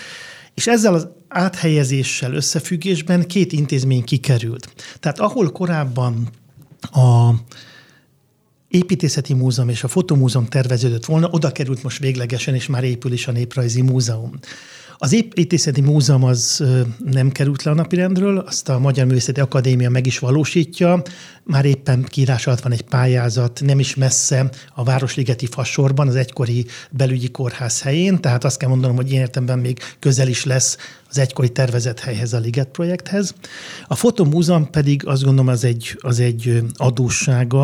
[0.53, 4.73] és ezzel az áthelyezéssel összefüggésben két intézmény kikerült.
[4.99, 6.29] Tehát ahol korábban
[6.91, 7.29] a
[8.77, 13.27] építészeti múzeum és a fotomúzeum terveződött volna, oda került most véglegesen, és már épül is
[13.27, 14.31] a Néprajzi Múzeum.
[14.97, 16.63] Az építészeti múzeum az
[17.05, 21.01] nem került le a napirendről, azt a Magyar Művészeti Akadémia meg is valósítja.
[21.47, 26.65] Már éppen kiírás alatt van egy pályázat, nem is messze a Városligeti Fasorban, az egykori
[26.91, 30.77] belügyi kórház helyén, tehát azt kell mondanom, hogy ilyen értemben még közel is lesz
[31.09, 33.33] az egykori tervezett helyhez, a Liget projekthez.
[33.87, 37.63] A Fotomúzeum pedig azt gondolom az egy, az egy adóssága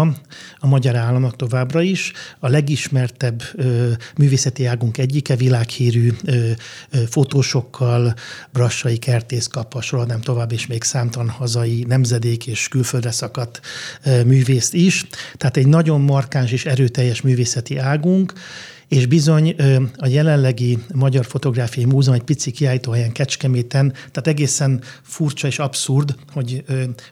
[0.59, 2.11] a magyar államnak továbbra is.
[2.39, 6.51] A legismertebb ö, művészeti águnk egyike, világhírű ö,
[6.89, 8.13] ö, fotósokkal,
[8.51, 13.61] Brassai Kertész Kapa, sorolnám tovább, és még számtalan hazai nemzedék és külföldre szakadt
[14.25, 15.05] művészt is.
[15.37, 18.33] Tehát egy nagyon markáns és erőteljes művészeti águnk,
[18.87, 19.55] és bizony
[19.95, 26.63] a jelenlegi Magyar Fotográfiai Múzeum egy pici kiállítóhelyen Kecskeméten, tehát egészen furcsa és abszurd, hogy,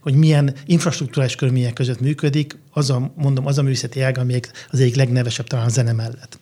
[0.02, 4.80] hogy milyen infrastruktúrális körülmények között működik, az a, mondom, az a művészeti ág, ami az
[4.80, 6.40] egyik legnevesebb talán a zene mellett.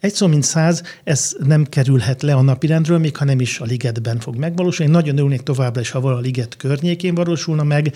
[0.00, 3.64] Egy szó mint száz, ez nem kerülhet le a napirendről, még ha nem is a
[3.64, 4.92] ligetben fog megvalósulni.
[4.92, 7.94] Nagyon örülnék továbbra is, ha vala a liget környékén valósulna meg,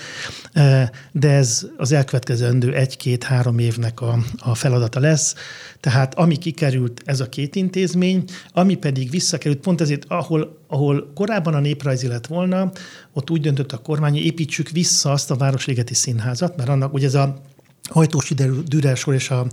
[0.53, 5.35] eh, de ez az elkövetkezendő egy-két-három évnek a, a feladata lesz.
[5.81, 11.55] Tehát ami kikerült, ez a két intézmény, ami pedig visszakerült, pont ezért, ahol, ahol korábban
[11.55, 12.73] a néprajzi lett volna,
[13.13, 17.07] ott úgy döntött a kormány, hogy építsük vissza azt a Városligeti Színházat, mert annak ugye
[17.07, 17.43] ez a
[17.91, 18.35] Hajtósi
[18.67, 19.47] Dürer sor és a,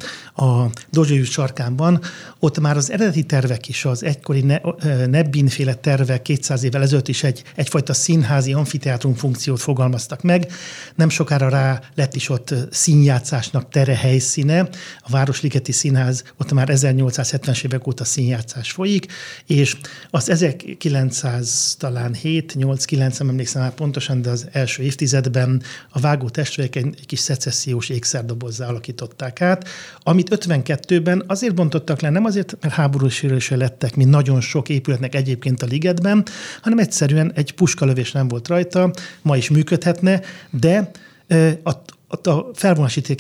[0.44, 2.02] a Dozsai sarkánban,
[2.39, 4.58] ott már az eredeti tervek is, az egykori ne,
[5.06, 10.52] Nebbin-féle tervek 200 évvel ezelőtt is egy, egyfajta színházi amfiteátrum funkciót fogalmaztak meg.
[10.96, 14.70] Nem sokára rá lett is ott színjátszásnak tere helyszíne.
[15.00, 19.12] A Városligeti Színház, ott már 1870-es évek óta színjátszás folyik,
[19.46, 19.78] és
[20.10, 26.00] az 1900 talán 7, 8, 9, nem emlékszem már pontosan, de az első évtizedben a
[26.00, 29.67] vágó testvérek egy, egy kis szecessziós ékszer koncertdobozzá alakították át,
[30.03, 35.62] amit 52-ben azért bontottak le, nem azért, mert háborús lettek, mint nagyon sok épületnek egyébként
[35.62, 36.25] a ligetben,
[36.62, 40.91] hanem egyszerűen egy puskalövés nem volt rajta, ma is működhetne, de
[41.63, 41.69] a,
[42.29, 43.17] a felvonási tér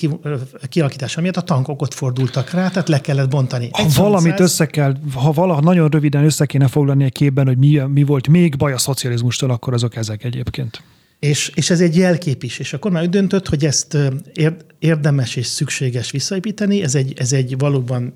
[0.69, 3.69] kialakítása miatt a tankok ott fordultak rá, tehát le kellett bontani.
[3.71, 7.57] Ha Egy valamit össze kell, ha valaha nagyon röviden össze kéne foglalni egy képben, hogy
[7.57, 10.81] mi, mi volt még baj a szocializmustól, akkor azok ezek egyébként.
[11.25, 13.97] És, és ez egy jelkép is, és akkor már úgy döntött, hogy ezt
[14.79, 18.13] érdemes és szükséges visszaépíteni, ez egy, ez egy valóban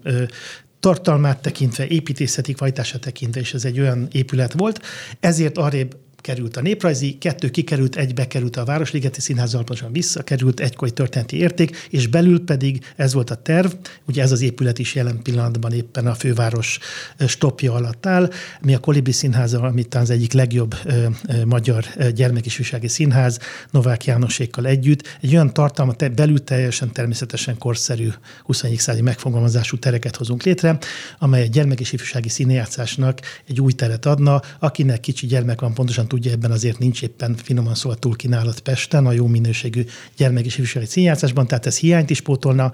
[0.79, 4.81] tartalmát tekintve, építészeti kvalitását tekintve, és ez egy olyan épület volt,
[5.19, 10.91] ezért arrébb került a néprajzi, kettő kikerült, egy bekerült a Városligeti Színház pontosan visszakerült egykori
[10.91, 13.71] történeti érték, és belül pedig ez volt a terv,
[14.07, 16.79] ugye ez az épület is jelen pillanatban éppen a főváros
[17.27, 18.29] stopja alatt áll,
[18.61, 21.85] mi a Kolibri Színház, amit az egyik legjobb ö, ö, magyar
[22.15, 23.39] gyermekisűsági színház,
[23.71, 28.09] Novák Jánosékkal együtt, egy olyan tartalma, belül teljesen természetesen korszerű
[28.43, 28.77] 21.
[28.77, 30.77] századi megfogalmazású tereket hozunk létre,
[31.19, 36.07] amely a gyermek és ifjúsági színjátszásnak egy új teret adna, akinek kicsi gyermek van, pontosan
[36.15, 39.83] ugye ebben azért nincs éppen finoman szóval túl kínálat Pesten, a jó minőségű
[40.17, 42.71] gyermek és ifjúsági színjátszásban, tehát ez hiányt is pótolna,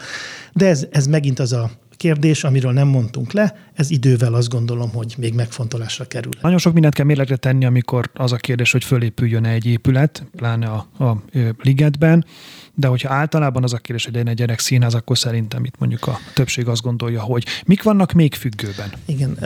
[0.53, 4.89] de ez, ez megint az a kérdés, amiről nem mondtunk le, ez idővel azt gondolom,
[4.89, 6.31] hogy még megfontolásra kerül.
[6.41, 10.67] Nagyon sok mindent kell mérlegre tenni, amikor az a kérdés, hogy fölépüljön egy épület, pláne
[10.67, 11.23] a, a
[11.61, 12.25] ligetben,
[12.75, 16.19] de hogyha általában az a kérdés, hogy egy gyerek színház, akkor szerintem itt mondjuk a
[16.33, 18.91] többség azt gondolja, hogy mik vannak még függőben.
[19.05, 19.37] Igen,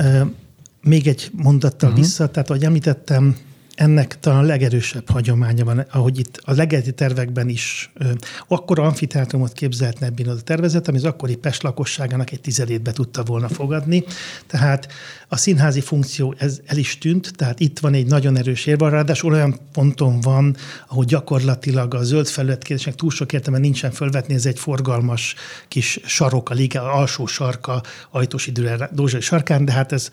[0.83, 2.05] még egy mondattal uh-huh.
[2.05, 3.35] vissza, tehát ahogy említettem,
[3.75, 8.11] ennek talán legerősebb hagyománya van, ahogy itt a legelti tervekben is ö,
[8.47, 13.23] akkora amfiteátrumot képzelt Nebbin a tervezet, ami az akkori Pest lakosságának egy tizedét be tudta
[13.23, 14.03] volna fogadni.
[14.47, 14.87] Tehát
[15.27, 19.33] a színházi funkció ez el is tűnt, tehát itt van egy nagyon erős érve, ráadásul
[19.33, 20.55] olyan ponton van,
[20.87, 25.35] ahol gyakorlatilag a zöld felületkérdésnek túl sok értelme nincsen fölvetni, ez egy forgalmas
[25.67, 28.51] kis sarok, a liga alsó sarka, ajtósi
[28.91, 30.09] Dózsai sarkán, de hát ez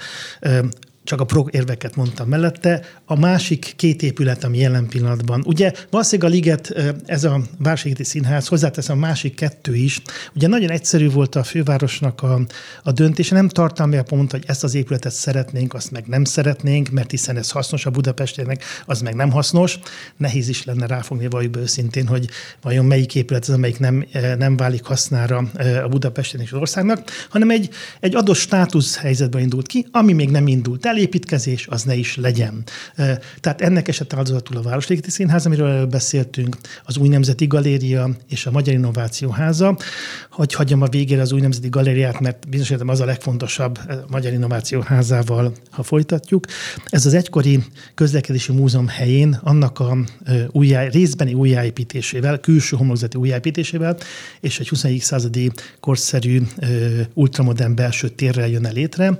[1.04, 2.84] csak a prog érveket mondtam mellette.
[3.04, 6.74] A másik két épület, ami jelen pillanatban, ugye valószínűleg a Liget,
[7.06, 10.02] ez a Városligeti Színház, hozzáteszem a másik kettő is,
[10.34, 12.40] ugye nagyon egyszerű volt a fővárosnak a,
[12.82, 17.10] a döntése, nem tartalmilag mondta, hogy ezt az épületet szeretnénk, azt meg nem szeretnénk, mert
[17.10, 19.78] hiszen ez hasznos a Budapestének, az meg nem hasznos.
[20.16, 22.28] Nehéz is lenne ráfogni valljuk őszintén, hogy
[22.62, 24.06] vajon melyik épület az, amelyik nem,
[24.38, 25.36] nem válik hasznára
[25.84, 30.30] a Budapestének és az országnak, hanem egy, egy adott státusz helyzetben indult ki, ami még
[30.30, 32.62] nem indult el, felépítkezés az ne is legyen.
[33.40, 38.50] Tehát ennek esett áldozatul a Városligeti Színház, amiről beszéltünk, az Új Nemzeti Galéria és a
[38.50, 39.78] Magyar Innováció Háza.
[40.30, 44.32] Hogy hagyjam a végére az Új Nemzeti Galériát, mert bizonyos az a legfontosabb a Magyar
[44.32, 46.44] Innováció Házával, ha folytatjuk.
[46.84, 47.62] Ez az egykori
[47.94, 49.96] közlekedési múzeum helyén annak a
[50.50, 53.96] újjá, részbeni újjáépítésével, külső homlokzati újjáépítésével
[54.40, 55.00] és egy 21.
[55.00, 55.50] századi
[55.80, 56.42] korszerű
[57.14, 59.16] ultramodern belső térrel jön el létre.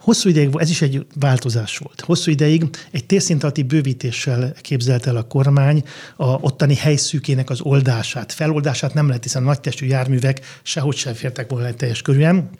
[0.00, 2.00] Hosszú ideig, ez is egy változás volt.
[2.00, 5.84] Hosszú ideig egy térszint bővítéssel képzelt el a kormány
[6.16, 8.32] a ottani helyszűkének az oldását.
[8.32, 12.50] Feloldását nem lehet, hiszen a nagytestű járművek sehogy sem fértek volna teljes körűen.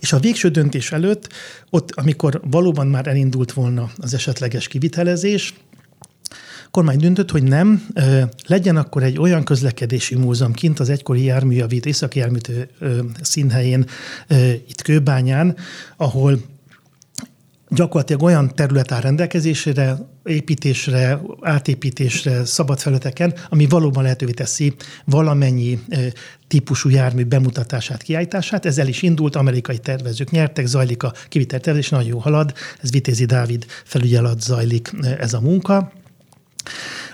[0.00, 1.32] És a végső döntés előtt,
[1.70, 5.54] ott, amikor valóban már elindult volna az esetleges kivitelezés,
[6.70, 7.86] kormány döntött, hogy nem,
[8.46, 12.68] legyen akkor egy olyan közlekedési múzeum kint az egykori járműjavít északi járműtő
[13.20, 13.86] színhelyén
[14.68, 15.56] itt Kőbányán,
[15.96, 16.40] ahol
[17.70, 25.78] gyakorlatilag olyan terület áll rendelkezésére, építésre, átépítésre, szabad felületeken, ami valóban lehetővé teszi valamennyi
[26.48, 28.66] típusú jármű bemutatását, kiállítását.
[28.66, 32.52] Ez el is indult, amerikai tervezők nyertek, zajlik a kiviteltervezés, nagyon jó halad,
[32.82, 35.92] ez Vitézi Dávid felügyelet zajlik ez a munka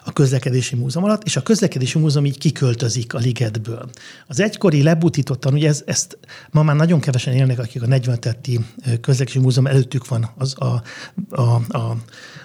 [0.04, 3.90] a közlekedési múzeum alatt, és a közlekedési múzeum így kiköltözik a ligetből.
[4.26, 6.18] Az egykori lebutítottan, ugye ez, ezt
[6.50, 8.60] ma már nagyon kevesen élnek, akik a 40 tetti
[9.00, 10.82] közlekedési múzeum előttük van az a,
[11.30, 11.96] a, a,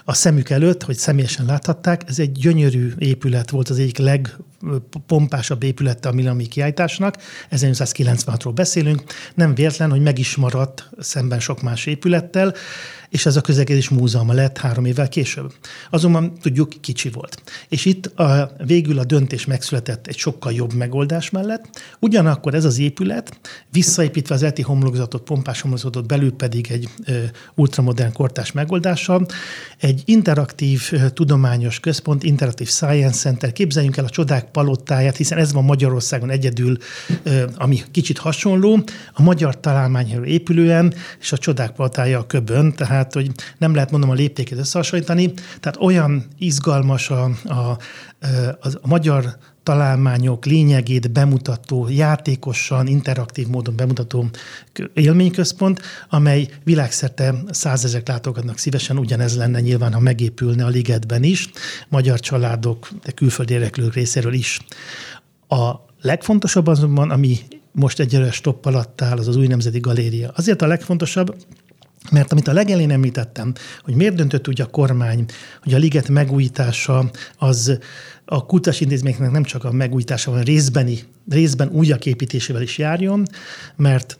[0.05, 2.03] a szemük előtt, hogy személyesen láthatták.
[2.07, 3.97] Ez egy gyönyörű épület volt, az egyik
[4.61, 7.15] legpompásabb épülete a Milami kiállításnak.
[7.51, 9.03] 1996-ról beszélünk.
[9.35, 12.53] Nem véletlen, hogy meg is maradt szemben sok más épülettel
[13.09, 15.53] és ez a közlekedés múzeuma lett három évvel később.
[15.89, 17.41] Azonban tudjuk, kicsi volt.
[17.69, 21.65] És itt a, végül a döntés megszületett egy sokkal jobb megoldás mellett.
[21.99, 23.39] Ugyanakkor ez az épület,
[23.71, 27.23] visszaépítve az eti homlokzatot, pompás homlokzatot, belül pedig egy ö,
[27.55, 29.25] ultramodern kortás megoldással,
[29.77, 35.53] egy interaktív ö, tudományos központ, interaktív science center, képzeljünk el a csodák palotáját, hiszen ez
[35.53, 36.77] van Magyarországon egyedül,
[37.55, 38.83] ami kicsit hasonló,
[39.13, 44.09] a magyar találmányról épülően, és a csodák palotája a köbön, tehát hogy nem lehet mondom
[44.09, 47.77] a léptéket összehasonlítani, tehát olyan izgalmas a, a,
[48.61, 54.25] a, a magyar találmányok lényegét bemutató, játékosan, interaktív módon bemutató
[54.93, 61.49] élményközpont, amely világszerte százezek látogatnak szívesen, ugyanez lenne nyilván, ha megépülne a ligetben is,
[61.89, 64.59] magyar családok, de külföldi érdeklők részéről is.
[65.47, 67.37] A legfontosabb azonban, ami
[67.71, 70.31] most egyelőre stopp alatt áll, az az új nemzeti galéria.
[70.35, 71.35] Azért a legfontosabb,
[72.11, 75.25] mert amit a legelén említettem, hogy miért döntött úgy a kormány,
[75.63, 77.77] hogy a liget megújítása az
[78.25, 83.25] a kultúrás intézményeknek nem csak a megújítása, hanem részbeni, részben újak építésével is járjon,
[83.75, 84.15] mert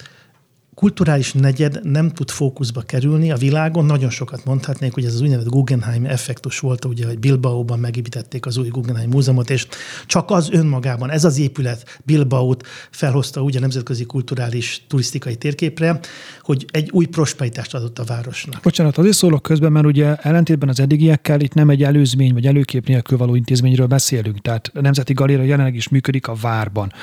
[0.80, 3.86] kulturális negyed nem tud fókuszba kerülni a világon.
[3.86, 8.58] Nagyon sokat mondhatnék, hogy ez az úgynevezett Guggenheim effektus volt, ugye, hogy Bilbaóban megépítették az
[8.58, 9.68] új Guggenheim múzeumot, és
[10.06, 16.00] csak az önmagában, ez az épület Bilbaót felhozta úgy a nemzetközi kulturális turisztikai térképre,
[16.42, 18.62] hogy egy új prosperitást adott a városnak.
[18.62, 22.88] Bocsánat, azért szólok közben, mert ugye ellentétben az eddigiekkel itt nem egy előzmény vagy előkép
[22.88, 24.42] nélkül való intézményről beszélünk.
[24.42, 26.94] Tehát a Nemzeti Galéria jelenleg is működik a várban.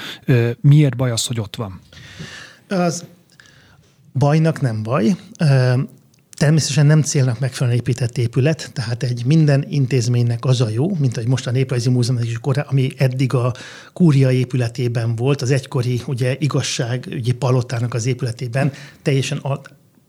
[0.61, 1.81] Miért baj az, hogy ott van?
[2.69, 3.05] Az
[4.19, 5.17] Bajnak nem baj.
[6.37, 11.29] Természetesen nem célnak megfelelően épített épület, tehát egy minden intézménynek az a jó, mint ahogy
[11.29, 13.55] most a Néprajzi Múzeum is, ami eddig a
[13.93, 19.43] kúria épületében volt, az egykori ugye, igazságügyi palotának az épületében teljesen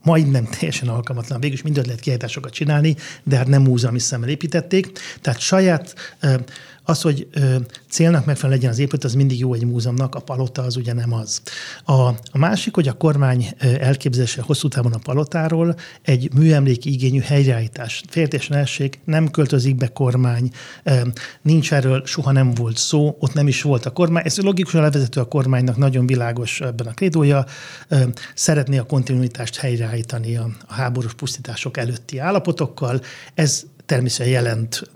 [0.02, 1.40] majdnem teljesen alkalmatlan.
[1.40, 4.98] Végül is mindent lehet kiállításokat csinálni, de hát nem múzeumi szemmel építették.
[5.20, 5.94] Tehát saját
[6.88, 7.56] az, hogy ö,
[7.90, 11.12] célnak megfelelően legyen az épület, az mindig jó egy múzeumnak, a palota az ugye nem
[11.12, 11.42] az.
[11.84, 18.02] A, a másik, hogy a kormány elképzelése hosszú távon a palotáról egy műemléki igényű helyreállítás.
[18.08, 20.50] Féltésen elség, nem költözik be kormány,
[21.42, 24.22] nincs erről, soha nem volt szó, ott nem is volt a kormány.
[24.24, 27.44] Ez logikusan levezető a kormánynak, nagyon világos ebben a krédója,
[28.34, 33.00] szeretné a kontinuitást helyreállítani a, a háborús pusztítások előtti állapotokkal.
[33.34, 34.90] Ez természetesen jelent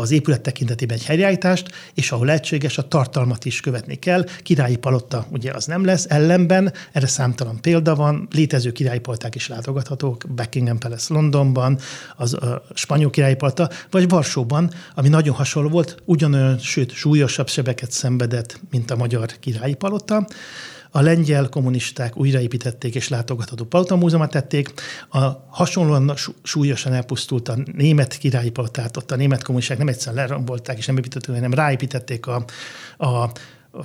[0.00, 4.24] az épület tekintetében egy helyreállítást, és ahol lehetséges, a tartalmat is követni kell.
[4.42, 9.48] Királyi palotta ugye az nem lesz, ellenben erre számtalan példa van, létező királyi paloták is
[9.48, 11.78] látogathatók, Buckingham Palace Londonban,
[12.16, 17.90] az a spanyol királyi palotta, vagy Varsóban, ami nagyon hasonló volt, ugyanolyan, sőt súlyosabb sebeket
[17.90, 20.26] szenvedett, mint a magyar királyi palotta.
[20.98, 24.72] A lengyel kommunisták újraépítették és látogatható palotamúzeumot tették.
[25.08, 25.18] A
[25.50, 30.86] hasonlóan súlyosan elpusztult a német királyi palotát, ott a német kommunisták nem egyszerűen lerombolták és
[30.86, 32.44] nem építették, hanem ráépítették a,
[32.96, 33.30] a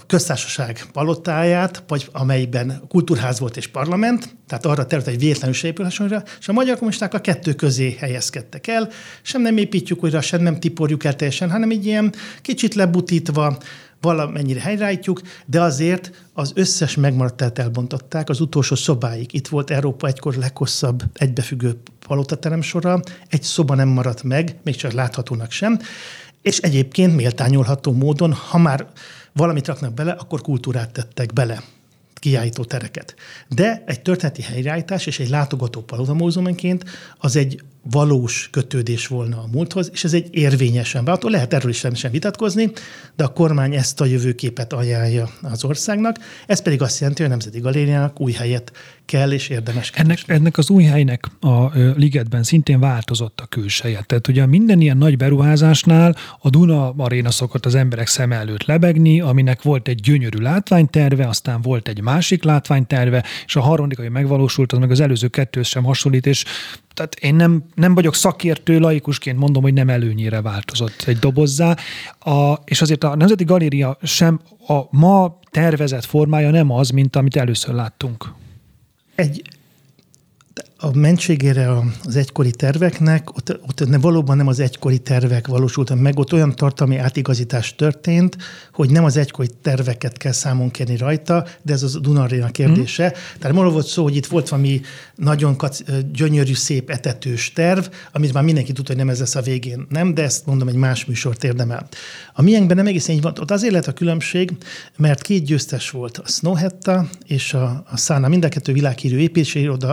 [0.08, 6.24] köztársaság palotáját, vagy amelyben kultúrház volt és parlament, tehát arra terület egy véletlenül se épülhasonra,
[6.40, 8.90] és a magyar kommunisták a kettő közé helyezkedtek el,
[9.22, 13.58] sem nem építjük újra, sem nem tiporjuk el teljesen, hanem így ilyen kicsit lebutítva,
[14.04, 19.34] valamennyire helyreállítjuk, de azért az összes megmaradt elbontották az utolsó szobáig.
[19.34, 24.92] Itt volt Európa egykor leghosszabb egybefüggő palotaterem sora, egy szoba nem maradt meg, még csak
[24.92, 25.80] láthatónak sem,
[26.42, 28.88] és egyébként méltányolható módon, ha már
[29.34, 31.64] valamit raknak bele, akkor kultúrát tettek bele
[32.24, 33.16] kiállító tereket.
[33.48, 36.84] De egy történeti helyreállítás és egy látogató palotamózeumenként
[37.18, 41.28] az egy valós kötődés volna a múlthoz, és ez egy érvényesen beható.
[41.28, 42.72] Lehet erről is sem vitatkozni,
[43.16, 46.18] de a kormány ezt a jövőképet ajánlja az országnak.
[46.48, 48.72] Ez pedig azt jelenti, hogy a Nemzeti Galériának új helyet
[49.06, 54.02] kell és érdemes ennek, ennek az új helynek a ligetben szintén változott a külseje.
[54.06, 59.22] Tehát ugye minden ilyen nagy beruházásnál a Duna aréna szokott az emberek szem előtt lebegni,
[59.22, 64.72] aminek volt egy gyönyörű látványterve, aztán volt egy másik látványterve, és a harmadik, ami megvalósult,
[64.72, 66.46] az meg az előző kettős sem hasonlít, és
[66.94, 71.76] tehát én nem, nem vagyok szakértő, laikusként mondom, hogy nem előnyire változott egy dobozzá,
[72.20, 77.36] a, és azért a Nemzeti Galéria sem a ma tervezett formája nem az, mint amit
[77.36, 78.34] először láttunk.
[79.16, 79.42] Egy
[80.84, 81.70] a mentségére
[82.06, 86.56] az egykori terveknek, ott, ott ne, valóban nem az egykori tervek valósultak meg, ott olyan
[86.56, 88.38] tartalmi átigazítás történt,
[88.74, 93.06] hogy nem az egykori terveket kell számon kérni rajta, de ez az Dunaréna kérdése.
[93.06, 93.40] Mm.
[93.40, 94.82] Tehát arról volt szó, hogy itt volt valami
[95.16, 95.80] nagyon kac,
[96.14, 99.86] gyönyörű, szép etetős terv, amit már mindenki tudta, hogy nem ez lesz a végén.
[99.90, 101.88] Nem, de ezt mondom, egy más műsort érdemel.
[102.34, 103.34] A miénkben nem egészen így van.
[103.40, 104.52] Ott azért lehet a különbség,
[104.98, 109.18] mert két győztes volt, a Snowhetta és a, a Szána, mind a kettő világhírű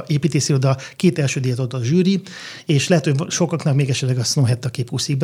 [0.06, 2.22] építészi oda, két első díjat a zsűri,
[2.66, 5.16] és lehet, hogy sokaknak még esetleg a Snowhetta kép úszik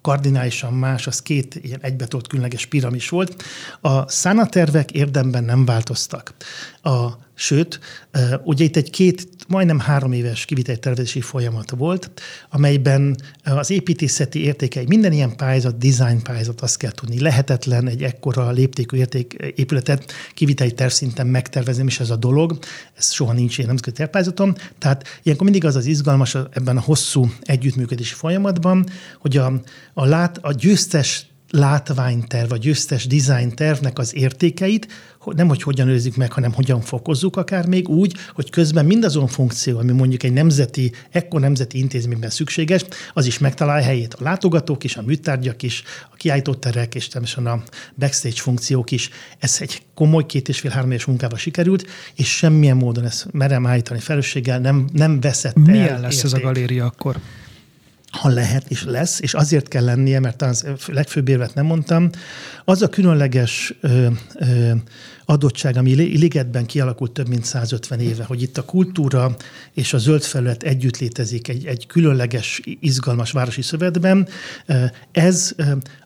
[0.00, 3.42] kardinálisan más, az két ilyen egybetolt különleges piramis volt.
[3.80, 6.34] A szánatervek érdemben nem változtak.
[6.82, 7.80] A Sőt,
[8.44, 12.10] ugye itt egy két, majdnem három éves kiviteltervezési folyamat volt,
[12.50, 18.50] amelyben az építészeti értékei, minden ilyen pályázat, design pályázat, azt kell tudni, lehetetlen egy ekkora
[18.50, 22.58] léptékű érték épületet kiviteli tervszinten megtervezni, és ez a dolog,
[22.96, 24.56] ez soha nincs ilyen nemzetközi tervpályázaton.
[24.78, 28.86] Tehát ilyenkor mindig az az izgalmas ebben a hosszú együttműködési folyamatban,
[29.18, 29.52] hogy a,
[29.94, 34.88] a, lát, a győztes látványterv, vagy győztes design tervnek az értékeit,
[35.24, 39.78] nem hogy hogyan őrizzük meg, hanem hogyan fokozzuk akár még úgy, hogy közben mindazon funkció,
[39.78, 44.14] ami mondjuk egy nemzeti, ekkor nemzeti intézményben szükséges, az is megtalál helyét.
[44.14, 45.82] A látogatók is, a műtárgyak is,
[46.12, 47.62] a kiállítóterek és természetesen a
[47.98, 49.10] backstage funkciók is.
[49.38, 53.66] Ez egy komoly két és fél három éves munkával sikerült, és semmilyen módon ezt merem
[53.66, 56.24] állítani felelősséggel nem, nem veszett Milyen el lesz érték.
[56.24, 57.16] ez a galéria akkor?
[58.10, 62.10] Ha lehet és lesz, és azért kell lennie, mert az legfőbb érvet nem mondtam,
[62.64, 64.72] az a különleges ö, ö,
[65.24, 69.36] adottság, ami Ligetben kialakult több mint 150 éve, hogy itt a kultúra
[69.72, 74.28] és a zöld felület együtt létezik egy, egy különleges, izgalmas városi szövetben.
[75.12, 75.54] Ez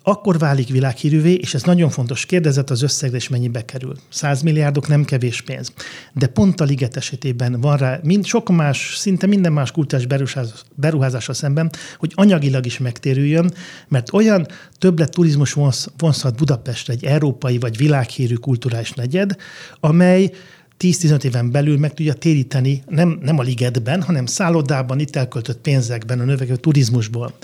[0.02, 2.26] akkor válik világhírűvé, és ez nagyon fontos.
[2.26, 3.94] Kérdezett az összegre, és mennyibe kerül.
[4.08, 5.72] 100 milliárdok nem kevés pénz.
[6.12, 9.72] De pont a Liget esetében van rá, mind, sok más, szinte minden más
[10.08, 13.54] beruházás, beruházásra szemben, hogy anyagilag is megtérüljön,
[13.88, 14.46] mert olyan
[14.78, 19.36] többlet turizmus vonz, vonzhat Budapestre egy európai vagy világhírű kulturális negyed,
[19.80, 20.30] amely
[20.78, 26.20] 10-15 éven belül meg tudja téríteni nem, nem a ligetben, hanem szállodában, itt elköltött pénzekben,
[26.20, 27.34] a növekvő turizmusból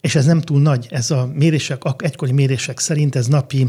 [0.00, 3.66] és ez nem túl nagy, ez a mérések, egykori mérések szerint ez napi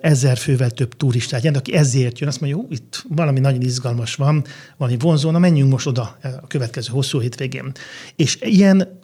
[0.00, 4.14] ezer fővel több turistát jelent, aki ezért jön, azt mondja, hogy itt valami nagyon izgalmas
[4.14, 4.44] van,
[4.76, 7.72] valami vonzó, na menjünk most oda a következő hosszú hétvégén.
[8.16, 8.98] És ilyen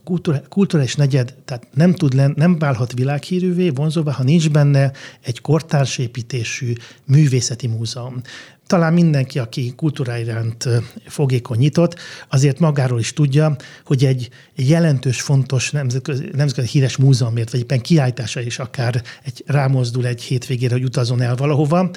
[0.49, 4.93] kulturális negyed, tehát nem tud len, nem válhat világhírűvé, vonzóvá, ha nincs benne
[5.23, 6.73] egy kortársépítésű
[7.05, 8.21] művészeti múzeum.
[8.69, 10.69] Talán mindenki, aki kultúra iránt
[11.07, 11.97] fogékony nyitott,
[12.29, 14.29] azért magáról is tudja, hogy egy,
[14.61, 20.75] jelentős, fontos nemzetközi, nemzetközi híres múzeumért, vagy éppen kiállítása is akár egy, rámozdul egy hétvégére,
[20.75, 21.91] hogy utazon el valahova,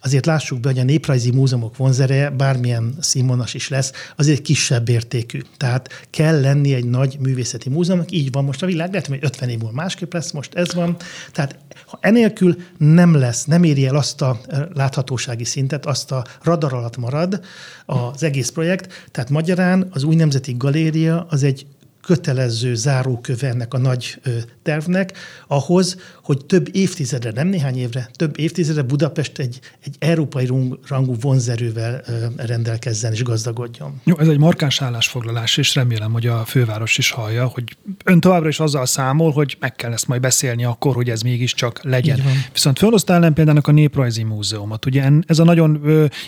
[0.00, 5.40] azért lássuk be, hogy a néprajzi múzeumok vonzereje, bármilyen színvonas is lesz, azért kisebb értékű.
[5.56, 9.48] Tehát kell lenni egy nagy művészeti múzeumnak, így van most a világ, lehet, hogy 50
[9.48, 10.96] év múlva másképp lesz, most ez van.
[11.32, 14.40] Tehát ha enélkül nem lesz, nem éri el azt a
[14.74, 17.40] láthatósági szintet, azt a radar alatt marad
[17.86, 21.66] az egész projekt, tehát magyarán az új nemzeti galéria az egy
[22.02, 24.20] kötelező záróköve ennek a nagy
[24.62, 25.12] tervnek,
[25.46, 30.48] ahhoz, hogy több évtizedre, nem néhány évre, több évtizedre Budapest egy, egy európai
[30.88, 32.02] rangú vonzerővel
[32.36, 34.00] rendelkezzen és gazdagodjon.
[34.04, 38.48] Jó, ez egy markáns állásfoglalás, és remélem, hogy a főváros is hallja, hogy ön továbbra
[38.48, 42.20] is azzal számol, hogy meg kell ezt majd beszélni akkor, hogy ez mégiscsak legyen.
[42.52, 44.86] Viszont felhozta ellen például a Néprajzi Múzeumot.
[44.86, 45.80] Ugye ez a nagyon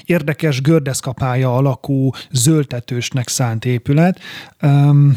[0.04, 4.18] érdekes gördeszkapája alakú zöldtetősnek szánt épület.
[4.62, 5.16] Um,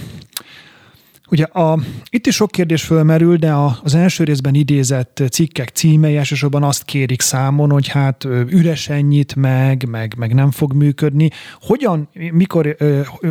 [1.30, 1.80] Ugye a,
[2.10, 6.84] itt is sok kérdés fölmerül, de a, az első részben idézett cikkek címei elsősorban azt
[6.84, 11.30] kérik számon, hogy hát üresen nyit meg, meg, meg nem fog működni.
[11.62, 12.78] Hogyan, mikor,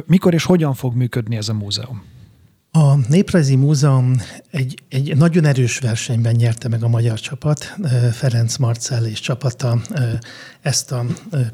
[0.06, 2.02] mikor és hogyan fog működni ez a múzeum?
[2.74, 4.16] A Néprajzi Múzeum
[4.50, 7.76] egy, egy nagyon erős versenyben nyerte meg a magyar csapat,
[8.12, 9.80] Ferenc Marcell és csapata
[10.60, 11.04] ezt a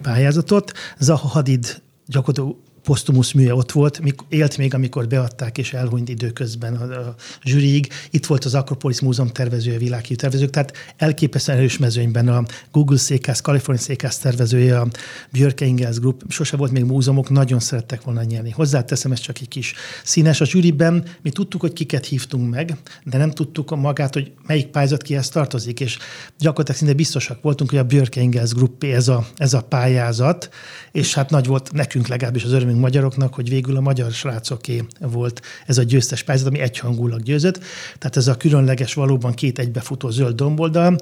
[0.03, 0.73] pályázatot.
[0.99, 2.57] Zaha Hadid gyakorlatilag
[2.89, 7.15] posztumusz műje ott volt, élt még, amikor beadták, és elhunyt időközben a, a
[7.45, 7.89] zsűrig.
[8.11, 13.41] Itt volt az Akropolis Múzeum tervezője, világhírű tervezők, tehát elképesztően erős mezőnyben a Google székház,
[13.41, 14.87] California székház tervezője, a
[15.33, 18.51] Björke Ingels Group, sose volt még múzeumok, nagyon szerettek volna nyerni.
[18.51, 19.75] Hozzáteszem, ez csak egy kis
[20.05, 20.41] színes.
[20.41, 25.03] A zsűriben mi tudtuk, hogy kiket hívtunk meg, de nem tudtuk magát, hogy melyik pályázat
[25.03, 25.99] kihez tartozik, és
[26.39, 30.49] gyakorlatilag szinte biztosak voltunk, hogy a Björke Ingels Group ez a, ez a pályázat,
[30.93, 35.43] és hát nagy volt nekünk legalábbis az örömünk magyaroknak, hogy végül a magyar srácoké volt
[35.67, 37.59] ez a győztes pályázat, ami egyhangulag győzött.
[37.99, 40.97] Tehát ez a különleges, valóban két egybefutó zöld domboldal.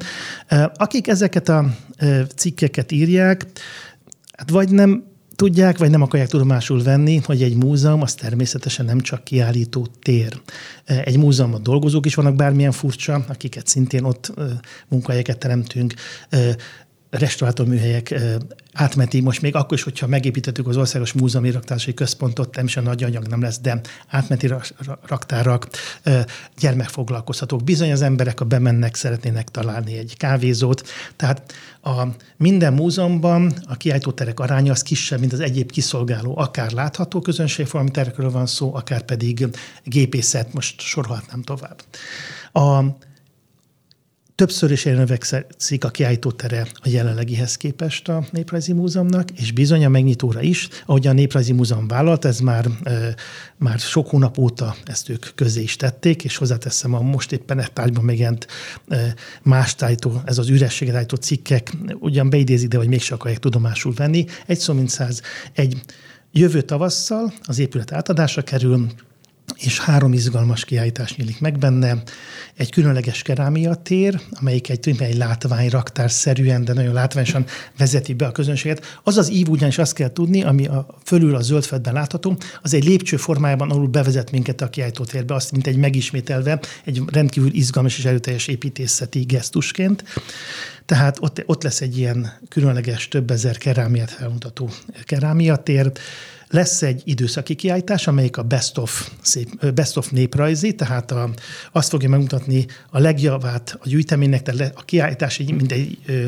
[0.74, 1.64] Akik ezeket a
[2.34, 3.46] cikkeket írják,
[4.32, 5.04] hát vagy nem
[5.36, 10.40] tudják, vagy nem akarják tudomásul venni, hogy egy múzeum az természetesen nem csak kiállító tér.
[10.84, 14.32] Egy múzeumban dolgozók is vannak bármilyen furcsa, akiket szintén ott
[14.88, 15.94] munkahelyeket teremtünk,
[17.18, 18.14] restaurátorműhelyek
[18.72, 22.80] átmenti, most még akkor is, hogyha megépítettük az Országos Múzeumi Raktási Központot, nem is a
[22.80, 24.50] nagy anyag nem lesz, de átmenti
[25.06, 25.68] raktárak,
[26.58, 27.64] gyermekfoglalkoztatók.
[27.64, 30.88] Bizony az emberek, a bemennek, szeretnének találni egy kávézót.
[31.16, 31.52] Tehát
[31.82, 32.06] a
[32.36, 38.30] minden múzeumban a kiállítóterek aránya az kisebb, mint az egyéb kiszolgáló, akár látható közönségformi terekről
[38.30, 39.46] van szó, akár pedig
[39.84, 41.82] gépészet, most sorolhatnám tovább.
[42.52, 42.84] A
[44.36, 50.40] Többször is növekszik a kiállítótere a jelenlegihez képest a Néprajzi Múzeumnak, és bizony a megnyitóra
[50.40, 52.66] is, ahogy a Néprajzi Múzeum vállalt, ez már,
[53.56, 57.72] már sok hónap óta ezt ők közé is tették, és hozzáteszem a most éppen egy
[57.72, 58.46] tárgyban megjelent
[59.42, 64.24] más tájtó, ez az ürességet állító cikkek ugyan beidézik, de hogy mégse akarják tudomásul venni.
[64.46, 65.22] Egy szó mint száz,
[65.52, 65.80] egy
[66.32, 68.86] jövő tavasszal az épület átadásra kerül,
[69.54, 72.02] és három izgalmas kiállítás nyílik meg benne.
[72.56, 77.44] Egy különleges kerámia tér, amelyik egy, egy látványraktár szerűen, de nagyon látványosan
[77.78, 79.00] vezeti be a közönséget.
[79.02, 82.84] Az az ív ugyanis azt kell tudni, ami a, fölül a zöldfedben látható, az egy
[82.84, 88.04] lépcső formájában alul bevezet minket a kiállítótérbe, azt mint egy megismételve, egy rendkívül izgalmas és
[88.04, 90.04] erőteljes építészeti gesztusként.
[90.86, 94.70] Tehát ott, ott lesz egy ilyen különleges, több ezer kerámiát felmutató
[95.04, 95.92] kerámiatér,
[96.48, 101.30] lesz egy időszaki kiállítás, amelyik a Best of, szép, best of néprajzi, tehát a,
[101.72, 106.26] azt fogja megmutatni a legjavát a gyűjteménynek, tehát a kiállítás egy, mindegy ö,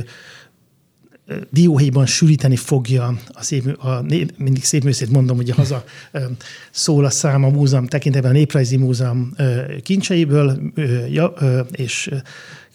[1.51, 4.03] dióhéjban sűríteni fogja a, szép, a
[4.37, 5.85] mindig szép műszét mondom, hogy haza
[6.71, 9.35] szól a szám a múzeum tekintetben a Néprajzi Múzeum
[9.83, 10.73] kincseiből
[11.73, 12.11] és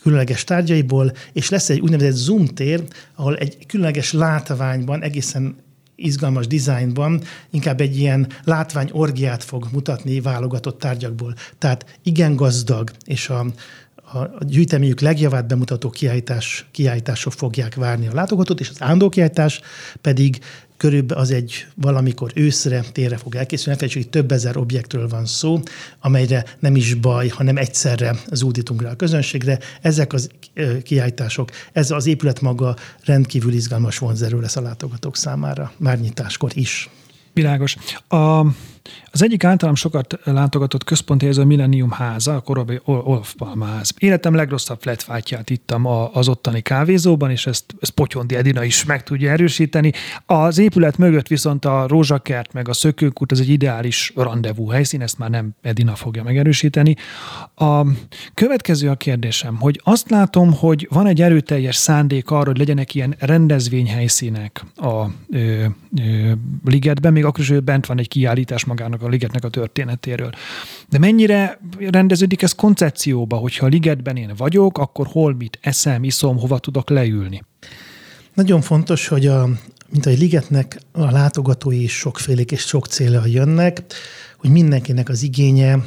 [0.02, 2.84] különleges tárgyaiból, és lesz egy úgynevezett Zoom tér,
[3.16, 5.56] ahol egy különleges látványban egészen
[5.96, 11.34] izgalmas dizájnban inkább egy ilyen látványorgiát fog mutatni válogatott tárgyakból.
[11.58, 13.46] Tehát igen gazdag, és a,
[14.20, 19.62] a gyűjteményük legjavát bemutató kiállítás, kiállítások fogják várni a látogatót, és az állandó kiállítás
[20.02, 20.40] pedig
[20.84, 23.80] körülbelül az egy valamikor őszre, térre fog elkészülni.
[23.82, 25.60] Ne hogy több ezer objektről van szó,
[26.00, 29.60] amelyre nem is baj, hanem egyszerre zúdítunk rá a közönségre.
[29.82, 30.30] Ezek az
[30.84, 36.90] kiállítások, ez az épület maga rendkívül izgalmas vonzerő lesz a látogatók számára, már nyitáskor is.
[37.34, 37.76] Világos.
[38.08, 38.46] A
[39.12, 43.94] az egyik általam sokat látogatott központi ez a Millennium háza, a korábbi Olaf Palma ház.
[43.98, 49.32] Életem legrosszabb flatfájtját ittam az ottani kávézóban, és ezt, ezt Potyondi Edina is meg tudja
[49.32, 49.92] erősíteni.
[50.26, 55.18] Az épület mögött viszont a rózsakert meg a szökőkút, ez egy ideális rendezvú helyszín, ezt
[55.18, 56.96] már nem Edina fogja megerősíteni.
[57.56, 57.86] A
[58.34, 63.16] következő a kérdésem, hogy azt látom, hogy van egy erőteljes szándék arra, hogy legyenek ilyen
[63.20, 65.66] rendezvényhelyszínek a ö,
[65.98, 66.32] ö,
[66.66, 70.32] ligetben, még akkor is, hogy bent van egy kiállítás magának a ligetnek a történetéről.
[70.90, 76.38] De mennyire rendeződik ez koncepcióba, hogyha a ligetben én vagyok, akkor hol mit eszem, iszom,
[76.38, 77.44] hova tudok leülni?
[78.34, 79.50] Nagyon fontos, hogy a,
[79.90, 83.82] mint a ligetnek a látogatói is sokfélék és sok célra jönnek,
[84.38, 85.80] hogy mindenkinek az igénye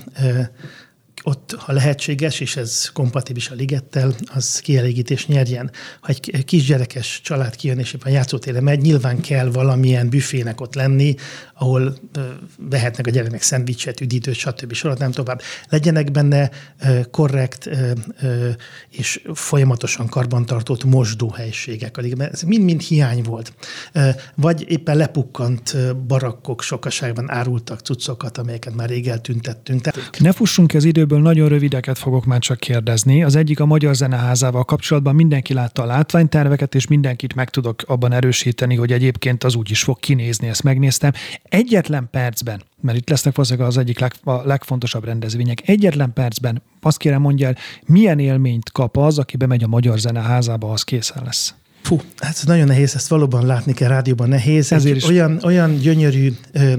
[1.27, 5.71] ott, ha lehetséges, és ez kompatibilis a ligettel, az kielégítés nyerjen.
[6.01, 11.15] Ha egy kisgyerekes család kijön, és éppen játszótére megy, nyilván kell valamilyen büfének ott lenni,
[11.59, 11.95] ahol
[12.71, 14.73] vehetnek a gyereknek szendvicset, üdítőt, stb.
[14.73, 15.41] sorat nem tovább.
[15.69, 16.51] Legyenek benne
[17.11, 17.69] korrekt
[18.91, 21.99] és folyamatosan karbantartott mosdóhelységek.
[22.33, 23.53] Ez mind-mind hiány volt.
[24.35, 25.77] Vagy éppen lepukkant
[26.07, 29.91] barakkok sokaságban árultak cuccokat, amelyeket már rég eltüntettünk.
[30.19, 33.25] Ne fussunk ez időből nagyon rövideket fogok már csak kérdezni.
[33.25, 38.13] Az egyik a Magyar Zeneházával kapcsolatban mindenki látta a látványterveket, és mindenkit meg tudok abban
[38.13, 41.13] erősíteni, hogy egyébként az úgy is fog kinézni, ezt megnéztem.
[41.49, 46.99] Egyetlen percben, mert itt lesznek valószínűleg az egyik leg, a legfontosabb rendezvények, egyetlen percben azt
[46.99, 51.55] kérem mondja el, milyen élményt kap az, aki bemegy a Magyar Zeneházába, az készen lesz.
[51.87, 54.73] Fú, hát nagyon nehéz, ezt valóban látni kell rádióban nehéz.
[54.73, 55.05] Ezért is.
[55.05, 56.73] Olyan, olyan gyönyörű ö,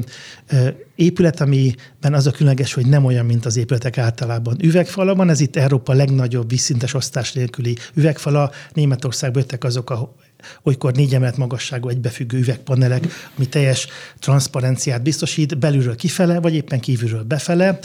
[0.47, 4.57] ö, épület, amiben az a különleges, hogy nem olyan, mint az épületek általában.
[4.61, 8.51] Üvegfalaban, ez itt Európa legnagyobb vízszintes osztás nélküli üvegfala.
[8.73, 10.15] Németországban jöttek azok a
[10.63, 13.07] olykor négy emelet magasságú egybefüggő üvegpanelek,
[13.37, 13.87] ami teljes
[14.19, 17.79] transzparenciát biztosít, belülről kifele, vagy éppen kívülről befele.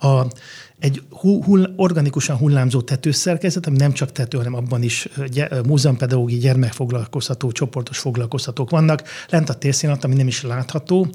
[0.00, 0.26] A
[0.78, 5.08] egy hull, organikusan hullámzó tetőszerkezet, ami nem csak tető, hanem abban is
[5.66, 9.02] múzeumpedagógi gyermekfoglalkoztató, csoportos foglalkoztatók vannak.
[9.28, 11.06] Lent a térszínat, ami nem is látható,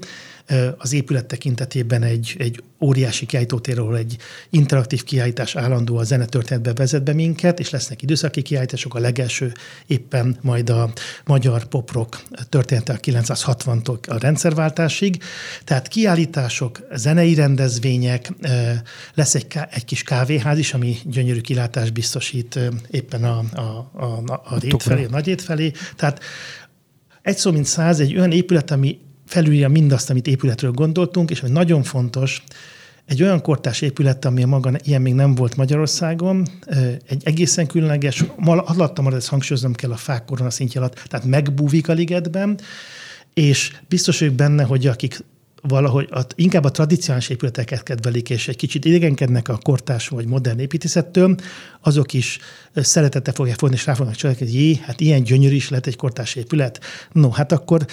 [0.78, 4.16] az épület tekintetében egy, egy óriási kiállítótér, ahol egy
[4.50, 8.94] interaktív kiállítás állandó a zenetörténetbe vezet be minket, és lesznek időszaki kiállítások.
[8.94, 9.52] A legelső
[9.86, 10.92] éppen majd a
[11.24, 15.22] magyar poprok története a 960-tól a rendszerváltásig.
[15.64, 18.32] Tehát kiállítások, zenei rendezvények,
[19.14, 22.58] lesz egy, egy kis kávéház is, ami gyönyörű kilátás biztosít
[22.90, 23.60] éppen a, a,
[23.92, 25.72] a, a, a rét felé, a nagy felé.
[25.96, 26.20] Tehát
[27.22, 28.98] egy szó mint száz, egy olyan épület, ami
[29.34, 32.42] felülírja mindazt, amit épületről gondoltunk, és hogy nagyon fontos,
[33.06, 36.46] egy olyan kortás épület, ami maga ilyen még nem volt Magyarországon,
[37.08, 41.92] egy egészen különleges, alatta marad, ezt hangsúlyoznom kell a fák koronaszintje alatt, tehát megbúvik a
[41.92, 42.58] ligetben,
[43.34, 45.24] és biztos vagyok benne, hogy akik
[45.62, 50.58] valahogy a, inkább a tradicionális épületeket kedvelik, és egy kicsit idegenkednek a kortás vagy modern
[50.58, 51.34] építészettől,
[51.80, 52.38] azok is
[52.74, 55.96] szeretete fogják fogni, és rá fognak csalni, hogy jé, hát ilyen gyönyörű is lehet egy
[55.96, 56.80] kortás épület.
[57.12, 57.86] No, hát akkor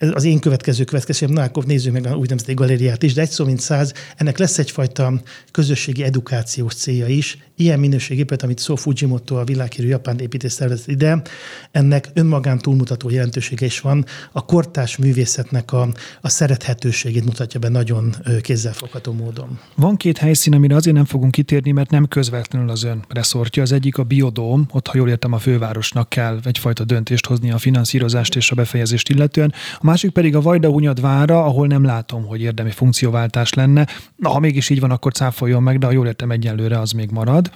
[0.00, 3.30] ez az én következő következőm, na akkor nézzük meg a úgynevezett galériát is, de egy
[3.30, 5.12] szó mint száz, ennek lesz egyfajta
[5.50, 7.38] közösségi edukációs célja is.
[7.56, 11.22] Ilyen minőségépet, amit Szó Fujimoto, a világhírű japán építész szervezet ide,
[11.70, 14.04] ennek önmagán túlmutató jelentősége is van.
[14.32, 15.88] A kortás művészetnek a,
[16.20, 19.58] a szerethetőségét mutatja be nagyon kézzelfogható módon.
[19.76, 23.62] Van két helyszín, amire azért nem fogunk kitérni, mert nem közvetlenül az ön reszortja.
[23.62, 27.58] Az egyik a biodóm, ott, ha jól értem, a fővárosnak kell egyfajta döntést hozni a
[27.58, 29.52] finanszírozást és a befejezést illetően.
[29.78, 33.86] A másik pedig a Vajdahunyad vára, ahol nem látom, hogy érdemi funkcióváltás lenne.
[34.16, 37.10] Na, ha mégis így van, akkor cáfoljon meg, de ha jól értem egyelőre, az még
[37.10, 37.50] marad.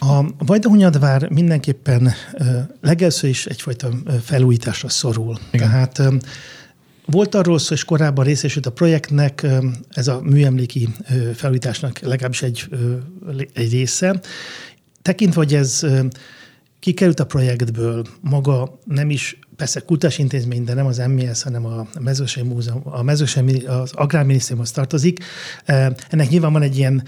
[0.00, 2.12] A Vajdahunyad vár mindenképpen
[2.80, 3.88] legelőször is egyfajta
[4.22, 5.38] felújításra szorul.
[5.50, 5.68] Igen.
[5.68, 6.02] Tehát
[7.06, 9.46] volt arról szó, és korábban részesült a projektnek,
[9.90, 10.88] ez a műemléki
[11.34, 12.68] felújításnak legalábbis egy,
[13.52, 14.20] egy része.
[15.02, 15.86] Tekintve, hogy ez
[16.80, 21.86] kikerült a projektből, maga nem is persze kultúrás intézmény, de nem az MES, hanem a
[22.00, 25.24] mezőgazdasági múzeum, a mezőgazdasági, az agrárminisztériumhoz tartozik.
[26.08, 27.02] Ennek nyilván van egy ilyen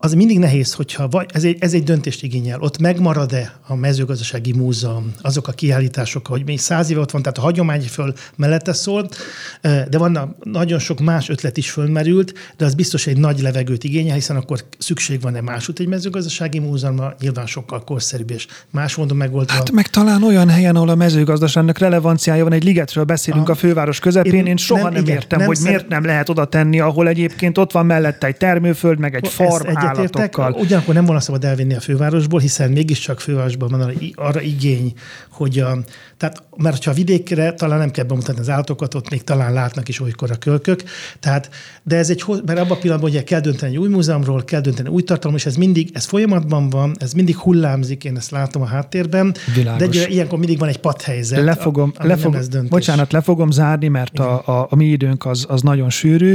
[0.00, 2.60] az mindig nehéz, hogyha vagy, ez, egy, ez egy döntést igényel.
[2.60, 7.38] Ott megmarad-e a mezőgazdasági múzeum, azok a kiállítások, hogy még száz éve ott van, tehát
[7.38, 9.08] a hagyomány föl mellette szól,
[9.62, 14.14] de van nagyon sok más ötlet is fölmerült, de az biztos egy nagy levegőt igényel,
[14.14, 19.52] hiszen akkor szükség van-e másút egy mezőgazdasági múzeumra, nyilván sokkal korszerűbb és más módon megoldva.
[19.52, 23.54] Hát meg talán olyan helyen, ahol a mezőgazdaságnak relevanciája van, egy ligetről beszélünk a, a
[23.54, 25.68] főváros közepén, én, én soha nem, nem igen, értem, nem hogy szer...
[25.68, 29.86] miért nem lehet oda tenni, ahol egyébként ott van mellette egy termőföld, meg egy farm,
[29.88, 30.52] állatokkal.
[30.52, 34.92] Ugyanakkor nem volna szabad elvinni a fővárosból, hiszen mégiscsak fővárosban van arra igény,
[35.30, 35.78] hogy a,
[36.18, 40.00] tehát, mert ha vidékre talán nem kell bemutatni az állatokat, ott még talán látnak is
[40.00, 40.82] olykor a kölkök.
[41.20, 41.50] Tehát,
[41.82, 44.88] de ez egy, mert abban a pillanatban ugye kell dönteni egy új múzeumról, kell dönteni
[44.88, 48.66] új tartalom, és ez mindig, ez folyamatban van, ez mindig hullámzik, én ezt látom a
[48.66, 49.34] háttérben.
[49.54, 49.88] Világos.
[49.88, 51.44] De egy, ilyenkor mindig van egy padhelyzet.
[51.44, 55.62] Lefogom, a, lefogom, bocsánat, le fogom zárni, mert a, a, a, mi időnk az, az
[55.62, 56.34] nagyon sűrű.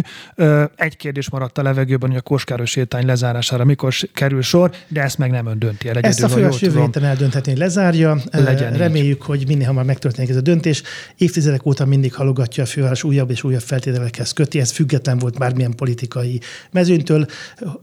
[0.75, 5.17] Egy kérdés maradt a levegőben, hogy a Koskáros sétány lezárására mikor kerül sor, de ezt
[5.17, 5.95] meg nem ön dönti el.
[5.95, 8.17] Egyedül, ezt a főváros jövő héten eldönthetni, hogy lezárja.
[8.31, 9.25] Legyen Reméljük, így.
[9.25, 10.83] hogy minél hamar megtörténik ez a döntés.
[11.17, 14.59] Évtizedek óta mindig halogatja a főváros újabb és újabb feltételekhez köti.
[14.59, 16.39] Ez független volt bármilyen politikai
[16.71, 17.25] mezőnytől.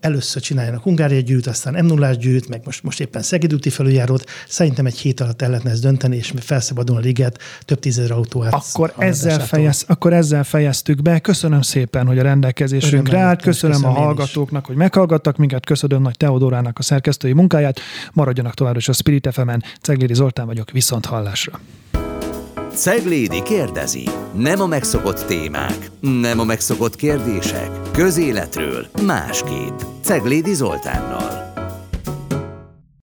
[0.00, 4.24] Először csináljanak Hungária gyűjt, aztán m 0 gyűjt, meg most, most éppen Szeged úti felüljárót.
[4.48, 8.40] Szerintem egy hét alatt el lehetne ezt dönteni, és felszabadul a liget, több tízezer autó
[8.50, 11.18] akkor ezzel, fejez, akkor ezzel fejeztük be.
[11.18, 13.42] Köszönöm szépen, hogy a rendelkezésünkre állt.
[13.42, 15.64] Köszönöm, köszönöm a hallgatóknak, hogy meghallgattak minket.
[15.64, 17.80] Köszönöm Nagy Teodorának a szerkesztői munkáját.
[18.12, 19.62] Maradjanak tovább is a Spirit FM-en.
[19.80, 21.60] Ceglédi Zoltán vagyok, viszont hallásra.
[22.74, 24.08] Ceglédi kérdezi.
[24.34, 27.70] Nem a megszokott témák, nem a megszokott kérdések.
[27.92, 29.80] Közéletről másképp.
[30.02, 31.49] Ceglédi Zoltánnal.